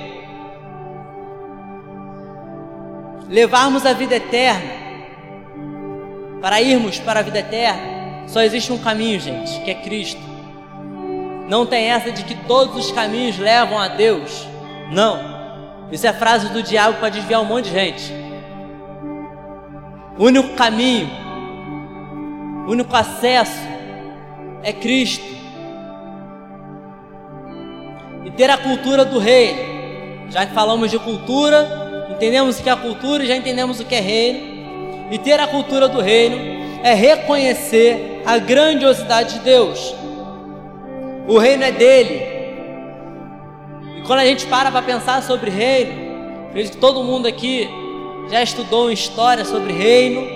Levarmos 3.29 3.85
a 3.85 3.93
vida 3.93 4.15
eterna, 4.15 4.83
para 6.41 6.61
irmos 6.61 6.99
para 6.99 7.21
a 7.21 7.23
vida 7.23 7.39
eterna, 7.39 8.27
só 8.27 8.41
existe 8.41 8.71
um 8.71 8.77
caminho, 8.77 9.19
gente, 9.19 9.59
que 9.61 9.71
é 9.71 9.75
Cristo. 9.75 10.32
Não 11.53 11.67
tem 11.67 11.91
essa 11.91 12.11
de 12.11 12.23
que 12.23 12.33
todos 12.47 12.75
os 12.83 12.91
caminhos 12.91 13.37
levam 13.37 13.77
a 13.77 13.87
Deus. 13.87 14.47
Não. 14.91 15.19
Isso 15.91 16.07
é 16.07 16.11
frase 16.11 16.49
do 16.49 16.63
diabo 16.63 16.97
para 16.97 17.09
desviar 17.09 17.41
um 17.41 17.45
monte 17.45 17.65
de 17.65 17.71
gente. 17.73 18.11
O 20.17 20.23
único 20.25 20.55
caminho, 20.55 21.11
o 22.65 22.71
único 22.71 22.95
acesso 22.95 23.59
é 24.63 24.73
Cristo. 24.73 25.23
E 28.25 28.31
ter 28.31 28.49
a 28.49 28.57
cultura 28.57 29.05
do 29.05 29.19
reino. 29.19 30.31
Já 30.31 30.47
que 30.47 30.55
falamos 30.55 30.89
de 30.89 30.97
cultura, 30.97 32.07
entendemos 32.09 32.59
o 32.59 32.63
que 32.63 32.69
é 32.71 32.75
cultura 32.75 33.23
e 33.23 33.27
já 33.27 33.35
entendemos 33.35 33.79
o 33.79 33.85
que 33.85 33.93
é 33.93 33.99
reino. 33.99 35.11
E 35.11 35.19
ter 35.19 35.39
a 35.39 35.45
cultura 35.45 35.87
do 35.87 36.01
reino 36.01 36.35
é 36.83 36.95
reconhecer 36.95 38.23
a 38.25 38.39
grandiosidade 38.39 39.35
de 39.35 39.41
Deus. 39.41 40.01
O 41.27 41.37
reino 41.37 41.63
é 41.63 41.71
dele. 41.71 42.21
E 43.97 44.01
quando 44.05 44.19
a 44.19 44.25
gente 44.25 44.45
para 44.47 44.71
para 44.71 44.81
pensar 44.81 45.23
sobre 45.23 45.49
reino, 45.49 46.47
acredito 46.49 46.73
que 46.73 46.81
todo 46.81 47.03
mundo 47.03 47.27
aqui 47.27 47.69
já 48.29 48.41
estudou 48.41 48.91
história 48.91 49.45
sobre 49.45 49.71
reino, 49.71 50.27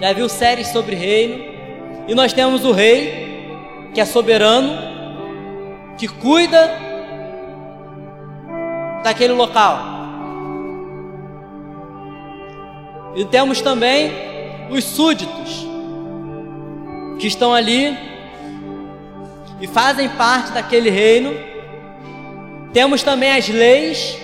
já 0.00 0.12
viu 0.12 0.28
séries 0.28 0.68
sobre 0.68 0.96
reino, 0.96 1.44
e 2.08 2.14
nós 2.14 2.32
temos 2.32 2.64
o 2.64 2.72
rei, 2.72 3.50
que 3.94 4.00
é 4.00 4.04
soberano, 4.04 4.76
que 5.96 6.08
cuida 6.08 6.70
daquele 9.02 9.32
local. 9.32 9.78
E 13.14 13.24
temos 13.24 13.60
também 13.60 14.12
os 14.70 14.84
súditos, 14.84 15.66
que 17.18 17.26
estão 17.26 17.54
ali 17.54 18.15
e 19.60 19.66
fazem 19.66 20.08
parte 20.10 20.52
daquele 20.52 20.90
reino. 20.90 21.34
Temos 22.72 23.02
também 23.02 23.32
as 23.32 23.48
leis 23.48 24.18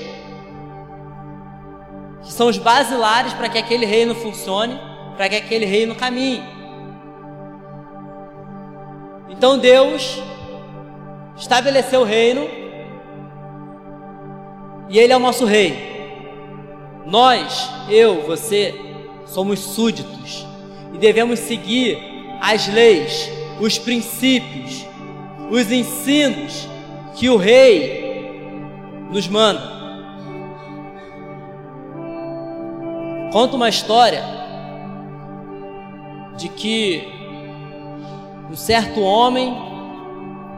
que 2.22 2.32
são 2.32 2.48
os 2.48 2.58
basilares 2.58 3.32
para 3.32 3.48
que 3.48 3.58
aquele 3.58 3.84
reino 3.84 4.14
funcione, 4.14 4.78
para 5.16 5.28
que 5.28 5.36
aquele 5.36 5.64
reino 5.64 5.94
caminhe. 5.94 6.42
Então 9.28 9.58
Deus 9.58 10.22
estabeleceu 11.36 12.02
o 12.02 12.04
reino 12.04 12.48
e 14.88 14.98
Ele 14.98 15.12
é 15.12 15.16
o 15.16 15.20
nosso 15.20 15.44
rei. 15.44 15.90
Nós, 17.04 17.68
eu, 17.88 18.22
você, 18.22 18.74
somos 19.26 19.58
súditos 19.58 20.46
e 20.92 20.98
devemos 20.98 21.40
seguir 21.40 21.98
as 22.40 22.68
leis, 22.68 23.28
os 23.60 23.78
princípios, 23.78 24.86
os 25.52 25.70
ensinos 25.70 26.66
que 27.14 27.28
o 27.28 27.36
rei 27.36 28.40
nos 29.10 29.28
manda. 29.28 29.60
Conta 33.30 33.56
uma 33.56 33.68
história 33.68 34.24
de 36.38 36.48
que 36.48 37.06
um 38.50 38.56
certo 38.56 39.02
homem, 39.02 39.54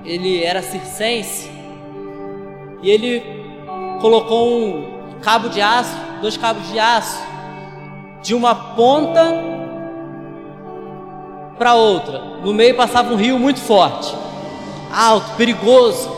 ele 0.05 0.45
era 0.45 0.63
circense, 0.63 1.51
e 2.81 2.89
ele 2.89 3.21
colocou 4.01 4.49
um 4.49 5.19
cabo 5.21 5.49
de 5.49 5.61
aço, 5.61 5.97
dois 6.21 6.37
cabos 6.37 6.71
de 6.71 6.79
aço, 6.79 7.21
de 8.23 8.33
uma 8.33 8.55
ponta 8.55 9.43
para 11.59 11.75
outra. 11.75 12.21
No 12.45 12.55
meio 12.55 12.77
passava 12.77 13.13
um 13.13 13.17
rio 13.17 13.41
muito 13.41 13.59
forte, 13.59 14.24
alto, 14.95 15.37
perigoso. 15.37 16.11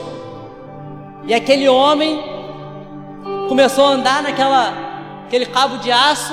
E 1.27 1.35
aquele 1.35 1.69
homem 1.69 2.23
começou 3.49 3.87
a 3.87 3.91
andar 3.91 4.23
naquela 4.23 4.87
aquele 5.27 5.47
cabo 5.47 5.79
de 5.79 5.91
aço 5.91 6.33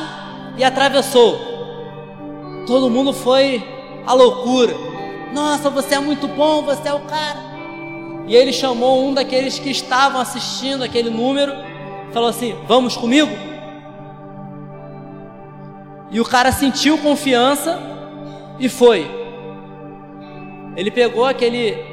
e 0.58 0.64
atravessou. 0.64 1.40
Todo 2.68 2.90
mundo 2.90 3.12
foi 3.14 3.64
à 4.06 4.14
loucura. 4.14 4.74
Nossa, 5.34 5.70
você 5.70 5.96
é 5.96 6.00
muito 6.00 6.28
bom, 6.28 6.62
você 6.62 6.90
é 6.90 6.94
o 6.94 7.02
cara. 7.02 7.40
E 8.28 8.36
ele 8.36 8.54
chamou 8.54 9.04
um 9.04 9.14
daqueles 9.14 9.58
que 9.58 9.70
estavam 9.70 10.22
assistindo 10.22 10.84
aquele 10.84 11.10
número, 11.10 11.52
falou 12.12 12.30
assim: 12.30 12.56
Vamos 12.68 12.96
comigo? 12.96 13.32
E 16.12 16.22
o 16.22 16.26
cara 16.26 16.52
sentiu 16.52 17.00
confiança 17.00 17.80
e 18.60 18.70
foi. 18.70 19.10
Ele 20.76 20.92
pegou 20.92 21.26
aquele 21.26 21.93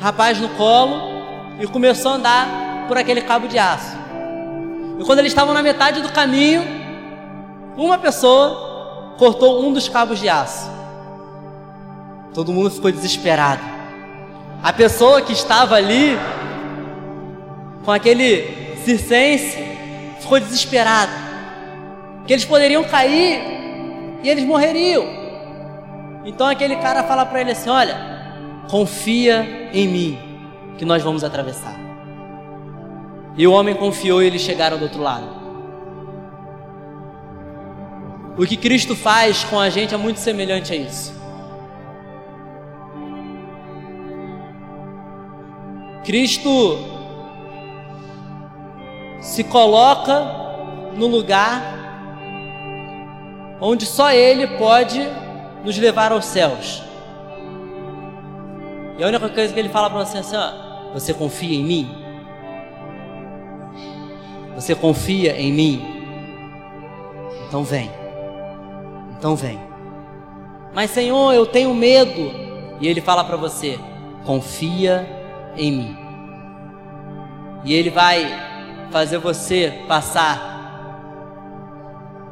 rapaz 0.00 0.38
no 0.38 0.48
colo 0.50 1.18
e 1.60 1.66
começou 1.66 2.12
a 2.12 2.14
andar 2.14 2.86
por 2.86 2.96
aquele 2.96 3.22
cabo 3.22 3.48
de 3.48 3.58
aço. 3.58 3.96
E 4.98 5.04
quando 5.04 5.20
eles 5.20 5.32
estavam 5.32 5.54
na 5.54 5.62
metade 5.62 6.00
do 6.00 6.10
caminho, 6.10 6.62
uma 7.76 7.98
pessoa 7.98 9.14
cortou 9.18 9.62
um 9.64 9.72
dos 9.72 9.88
cabos 9.88 10.18
de 10.18 10.28
aço. 10.28 10.70
Todo 12.32 12.52
mundo 12.52 12.70
ficou 12.70 12.90
desesperado. 12.90 13.62
A 14.62 14.72
pessoa 14.72 15.22
que 15.22 15.32
estava 15.32 15.76
ali, 15.76 16.18
com 17.84 17.92
aquele 17.92 18.76
circense, 18.84 19.58
ficou 20.20 20.40
desesperada. 20.40 21.12
Que 22.26 22.32
eles 22.32 22.44
poderiam 22.44 22.84
cair 22.84 23.40
e 24.22 24.28
eles 24.28 24.44
morreriam. 24.44 25.06
Então 26.24 26.46
aquele 26.46 26.76
cara 26.76 27.04
fala 27.04 27.24
para 27.24 27.40
ele 27.40 27.52
assim: 27.52 27.70
Olha, 27.70 28.17
confia 28.68 29.70
em 29.72 29.88
mim, 29.88 30.18
que 30.76 30.84
nós 30.84 31.02
vamos 31.02 31.24
atravessar. 31.24 31.78
E 33.36 33.46
o 33.46 33.52
homem 33.52 33.74
confiou 33.74 34.22
e 34.22 34.26
eles 34.26 34.42
chegaram 34.42 34.78
do 34.78 34.84
outro 34.84 35.00
lado. 35.00 35.38
O 38.36 38.46
que 38.46 38.56
Cristo 38.56 38.94
faz 38.94 39.42
com 39.44 39.58
a 39.58 39.68
gente 39.68 39.94
é 39.94 39.96
muito 39.96 40.20
semelhante 40.20 40.72
a 40.72 40.76
isso. 40.76 41.12
Cristo 46.04 46.78
se 49.20 49.44
coloca 49.44 50.20
no 50.94 51.06
lugar 51.06 51.78
onde 53.60 53.84
só 53.84 54.10
Ele 54.10 54.46
pode 54.56 55.00
nos 55.64 55.76
levar 55.76 56.12
aos 56.12 56.24
céus. 56.24 56.87
E 58.98 59.04
a 59.04 59.06
única 59.06 59.28
coisa 59.28 59.54
que 59.54 59.60
ele 59.60 59.68
fala 59.68 59.88
para 59.88 60.04
você 60.04 60.16
é 60.16 60.20
assim: 60.20 60.36
ó, 60.36 60.92
você 60.92 61.14
confia 61.14 61.56
em 61.56 61.64
mim? 61.64 62.04
Você 64.56 64.74
confia 64.74 65.40
em 65.40 65.52
mim? 65.52 66.04
Então 67.46 67.62
vem. 67.62 67.88
Então 69.16 69.36
vem. 69.36 69.58
Mas 70.74 70.90
Senhor, 70.90 71.32
eu 71.32 71.46
tenho 71.46 71.72
medo. 71.72 72.48
E 72.80 72.88
ele 72.88 73.00
fala 73.00 73.22
para 73.22 73.36
você: 73.36 73.78
confia 74.26 75.08
em 75.56 75.70
mim. 75.70 75.96
E 77.64 77.72
ele 77.72 77.90
vai 77.90 78.26
fazer 78.90 79.18
você 79.18 79.84
passar 79.86 80.48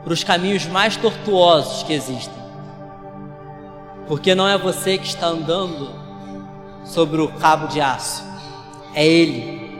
para 0.02 0.12
os 0.12 0.24
caminhos 0.24 0.66
mais 0.66 0.96
tortuosos 0.96 1.84
que 1.84 1.92
existem. 1.92 2.34
Porque 4.08 4.34
não 4.34 4.48
é 4.48 4.58
você 4.58 4.98
que 4.98 5.06
está 5.06 5.26
andando 5.26 6.05
sobre 6.86 7.20
o 7.20 7.28
cabo 7.28 7.66
de 7.66 7.80
aço, 7.80 8.24
é 8.94 9.06
Ele. 9.06 9.76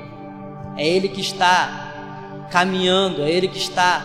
É 0.76 0.86
Ele 0.86 1.09
que 1.09 1.20
está 1.20 2.46
caminhando, 2.50 3.22
é 3.22 3.30
Ele 3.30 3.48
que 3.48 3.59
está 3.59 4.02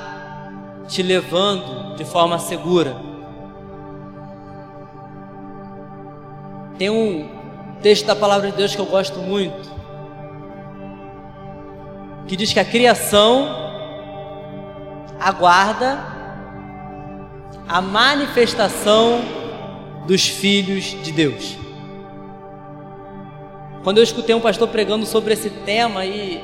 te 0.87 1.03
levando 1.03 1.95
de 1.95 2.05
forma 2.05 2.39
segura. 2.39 2.95
Tem 6.77 6.89
um 6.89 7.29
texto 7.81 8.05
da 8.05 8.15
palavra 8.15 8.51
de 8.51 8.57
Deus 8.57 8.73
que 8.75 8.81
eu 8.81 8.85
gosto 8.85 9.19
muito, 9.19 9.69
que 12.27 12.35
diz 12.35 12.53
que 12.53 12.59
a 12.59 12.65
criação 12.65 13.49
aguarda 15.19 15.99
a 17.67 17.81
manifestação 17.81 19.21
dos 20.07 20.27
filhos 20.27 20.95
de 21.03 21.11
Deus. 21.11 21.60
Quando 23.83 23.97
eu 23.97 24.03
escutei 24.03 24.35
um 24.35 24.39
pastor 24.39 24.67
pregando 24.67 25.05
sobre 25.07 25.33
esse 25.33 25.49
tema 25.49 26.05
e, 26.05 26.39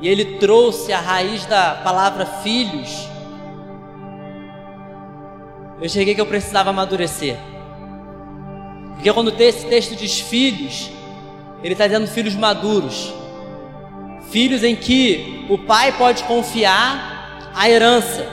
e 0.00 0.08
ele 0.08 0.38
trouxe 0.38 0.92
a 0.92 1.00
raiz 1.00 1.44
da 1.46 1.74
palavra 1.74 2.24
filhos, 2.24 3.08
eu 5.82 5.88
cheguei 5.88 6.14
que 6.14 6.20
eu 6.20 6.26
precisava 6.26 6.70
amadurecer. 6.70 7.36
Porque 8.94 9.12
quando 9.12 9.34
esse 9.40 9.66
texto 9.66 9.96
diz 9.96 10.20
filhos, 10.20 10.90
ele 11.62 11.72
está 11.72 11.86
dizendo 11.86 12.06
filhos 12.06 12.36
maduros. 12.36 13.12
Filhos 14.30 14.62
em 14.62 14.76
que 14.76 15.46
o 15.48 15.58
pai 15.58 15.90
pode 15.98 16.22
confiar 16.24 17.50
a 17.52 17.68
herança. 17.68 18.24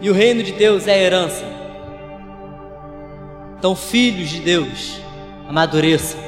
E 0.00 0.08
o 0.08 0.14
reino 0.14 0.42
de 0.42 0.52
Deus 0.52 0.86
é 0.86 0.94
a 0.94 0.98
herança. 0.98 1.55
Então, 3.66 3.74
filhos 3.74 4.28
de 4.28 4.38
Deus, 4.38 5.00
amadureçam, 5.48 6.20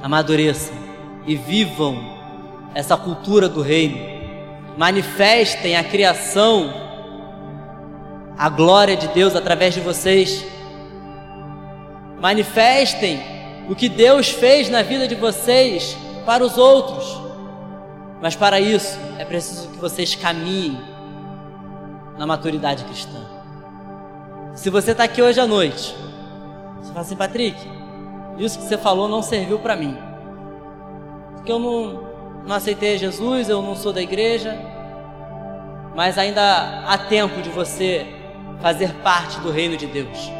amadureçam 0.00 0.72
e 1.26 1.34
vivam 1.34 1.98
essa 2.72 2.96
cultura 2.96 3.48
do 3.48 3.60
reino. 3.60 3.98
Manifestem 4.76 5.76
a 5.76 5.82
criação, 5.82 6.72
a 8.38 8.48
glória 8.48 8.96
de 8.96 9.08
Deus 9.08 9.34
através 9.34 9.74
de 9.74 9.80
vocês. 9.80 10.46
Manifestem 12.20 13.20
o 13.68 13.74
que 13.74 13.88
Deus 13.88 14.28
fez 14.28 14.70
na 14.70 14.82
vida 14.82 15.08
de 15.08 15.16
vocês 15.16 15.98
para 16.24 16.44
os 16.44 16.56
outros. 16.56 17.20
Mas 18.22 18.36
para 18.36 18.60
isso 18.60 18.96
é 19.18 19.24
preciso 19.24 19.66
que 19.66 19.78
vocês 19.78 20.14
caminhem 20.14 20.78
na 22.16 22.24
maturidade 22.24 22.84
cristã. 22.84 23.43
Se 24.54 24.70
você 24.70 24.92
está 24.92 25.02
aqui 25.02 25.20
hoje 25.20 25.40
à 25.40 25.46
noite, 25.48 25.96
você 26.78 26.88
fala 26.88 27.00
assim, 27.00 27.16
Patrick, 27.16 27.58
isso 28.38 28.56
que 28.58 28.64
você 28.64 28.78
falou 28.78 29.08
não 29.08 29.20
serviu 29.20 29.58
para 29.58 29.74
mim. 29.74 29.98
Porque 31.34 31.50
eu 31.50 31.58
não, 31.58 32.04
não 32.46 32.54
aceitei 32.54 32.96
Jesus, 32.96 33.48
eu 33.48 33.60
não 33.60 33.74
sou 33.74 33.92
da 33.92 34.00
igreja, 34.00 34.56
mas 35.96 36.16
ainda 36.18 36.84
há 36.86 36.96
tempo 36.96 37.42
de 37.42 37.50
você 37.50 38.06
fazer 38.60 38.94
parte 39.02 39.40
do 39.40 39.50
reino 39.50 39.76
de 39.76 39.86
Deus. 39.86 40.30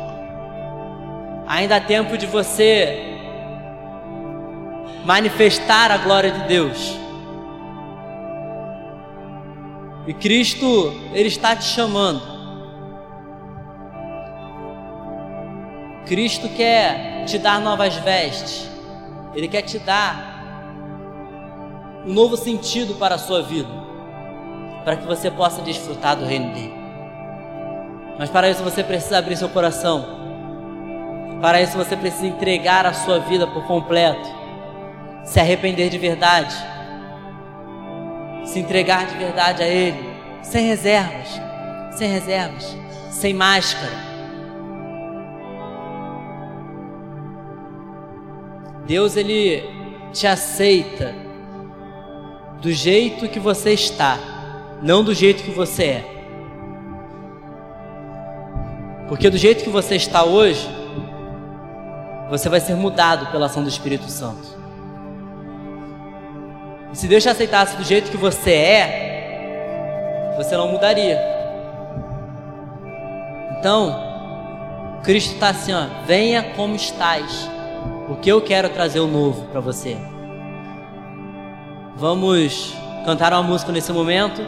Ainda 1.48 1.76
há 1.76 1.80
tempo 1.80 2.16
de 2.16 2.26
você 2.26 3.18
manifestar 5.04 5.90
a 5.90 5.98
glória 5.98 6.30
de 6.30 6.44
Deus. 6.46 6.96
E 10.06 10.14
Cristo, 10.14 10.94
Ele 11.12 11.28
está 11.28 11.56
te 11.56 11.64
chamando. 11.64 12.34
Cristo 16.07 16.48
quer 16.50 17.24
te 17.26 17.38
dar 17.38 17.61
novas 17.61 17.94
vestes. 17.96 18.68
Ele 19.34 19.48
quer 19.48 19.62
te 19.62 19.78
dar 19.78 20.34
um 22.07 22.12
novo 22.12 22.36
sentido 22.36 22.94
para 22.94 23.14
a 23.14 23.18
sua 23.18 23.42
vida, 23.42 23.70
para 24.84 24.96
que 24.96 25.07
você 25.07 25.30
possa 25.30 25.62
desfrutar 25.62 26.16
do 26.16 26.24
reino 26.24 26.52
dele. 26.52 26.74
Mas 28.18 28.30
para 28.30 28.48
isso 28.48 28.62
você 28.62 28.84
precisa 28.84 29.18
abrir 29.18 29.36
seu 29.36 29.48
coração. 29.48 30.05
Para 31.40 31.61
isso 31.61 31.76
você 31.76 31.96
precisa 31.96 32.26
entregar 32.26 32.86
a 32.86 32.92
sua 32.92 33.18
vida 33.18 33.46
por 33.46 33.66
completo 33.66 34.44
se 35.24 35.40
arrepender 35.40 35.88
de 35.88 35.98
verdade, 35.98 36.55
se 38.44 38.59
entregar 38.59 39.07
de 39.07 39.16
verdade 39.16 39.62
a 39.62 39.66
Ele, 39.66 39.98
sem 40.42 40.66
reservas, 40.66 41.40
sem 41.92 42.11
reservas, 42.11 42.76
sem 43.11 43.32
máscara. 43.32 44.13
Deus 48.87 49.16
ele 49.16 49.62
te 50.12 50.26
aceita 50.26 51.14
do 52.61 52.72
jeito 52.72 53.28
que 53.28 53.39
você 53.39 53.72
está, 53.72 54.18
não 54.82 55.03
do 55.03 55.14
jeito 55.14 55.43
que 55.43 55.51
você 55.51 55.85
é. 55.85 56.14
Porque 59.09 59.28
do 59.28 59.37
jeito 59.37 59.62
que 59.62 59.70
você 59.70 59.97
está 59.97 60.24
hoje, 60.24 60.66
você 62.30 62.49
vai 62.49 62.61
ser 62.61 62.74
mudado 62.74 63.30
pela 63.30 63.47
ação 63.47 63.62
do 63.62 63.68
Espírito 63.68 64.09
Santo. 64.09 64.55
E 66.93 66.97
se 66.97 67.07
Deus 67.07 67.22
te 67.22 67.28
aceitasse 67.28 67.76
do 67.76 67.85
jeito 67.85 68.11
que 68.11 68.16
você 68.16 68.53
é, 68.53 70.35
você 70.37 70.57
não 70.57 70.68
mudaria. 70.68 71.18
Então, 73.59 73.99
Cristo 75.03 75.35
está 75.35 75.49
assim, 75.51 75.72
ó, 75.72 75.87
venha 76.07 76.43
como 76.55 76.74
estás, 76.74 77.49
porque 78.07 78.30
eu 78.30 78.40
quero 78.40 78.68
trazer 78.68 79.00
o 79.00 79.07
novo 79.07 79.46
para 79.48 79.61
você. 79.61 79.96
Vamos 81.96 82.74
cantar 83.05 83.32
uma 83.32 83.42
música 83.42 83.70
nesse 83.72 83.92
momento 83.92 84.40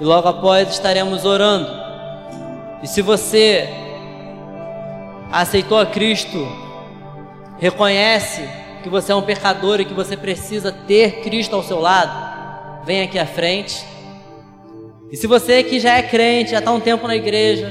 e 0.00 0.04
logo 0.04 0.26
após 0.26 0.70
estaremos 0.70 1.24
orando. 1.24 1.68
E 2.82 2.86
se 2.86 3.02
você 3.02 3.68
aceitou 5.30 5.78
a 5.78 5.86
Cristo, 5.86 6.46
reconhece 7.58 8.48
que 8.82 8.88
você 8.88 9.12
é 9.12 9.14
um 9.14 9.22
pecador 9.22 9.80
e 9.80 9.84
que 9.84 9.94
você 9.94 10.16
precisa 10.16 10.72
ter 10.72 11.22
Cristo 11.22 11.54
ao 11.54 11.62
seu 11.62 11.78
lado, 11.78 12.84
vem 12.84 13.02
aqui 13.02 13.18
à 13.18 13.26
frente. 13.26 13.84
E 15.10 15.16
se 15.16 15.26
você 15.26 15.62
que 15.62 15.78
já 15.78 15.98
é 15.98 16.02
crente, 16.02 16.50
já 16.50 16.58
está 16.58 16.72
um 16.72 16.80
tempo 16.80 17.06
na 17.06 17.14
igreja, 17.14 17.70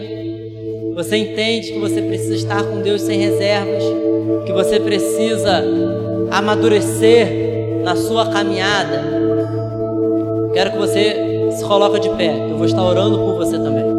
você 0.94 1.18
entende 1.18 1.72
que 1.72 1.80
você 1.80 2.02
precisa 2.02 2.36
estar 2.36 2.64
com 2.64 2.82
Deus 2.82 3.02
sem 3.02 3.20
reservas, 3.20 3.84
que 4.46 4.52
você 4.52 4.80
precisa 4.80 5.64
amadurecer 6.32 7.28
na 7.84 7.96
sua 7.96 8.30
caminhada, 8.30 9.04
quero 10.54 10.72
que 10.72 10.78
você 10.78 11.50
se 11.52 11.64
coloque 11.64 12.00
de 12.00 12.10
pé, 12.12 12.34
eu 12.50 12.58
vou 12.58 12.66
estar 12.66 12.84
orando 12.84 13.18
por 13.18 13.36
você 13.36 13.58
também. 13.58 13.91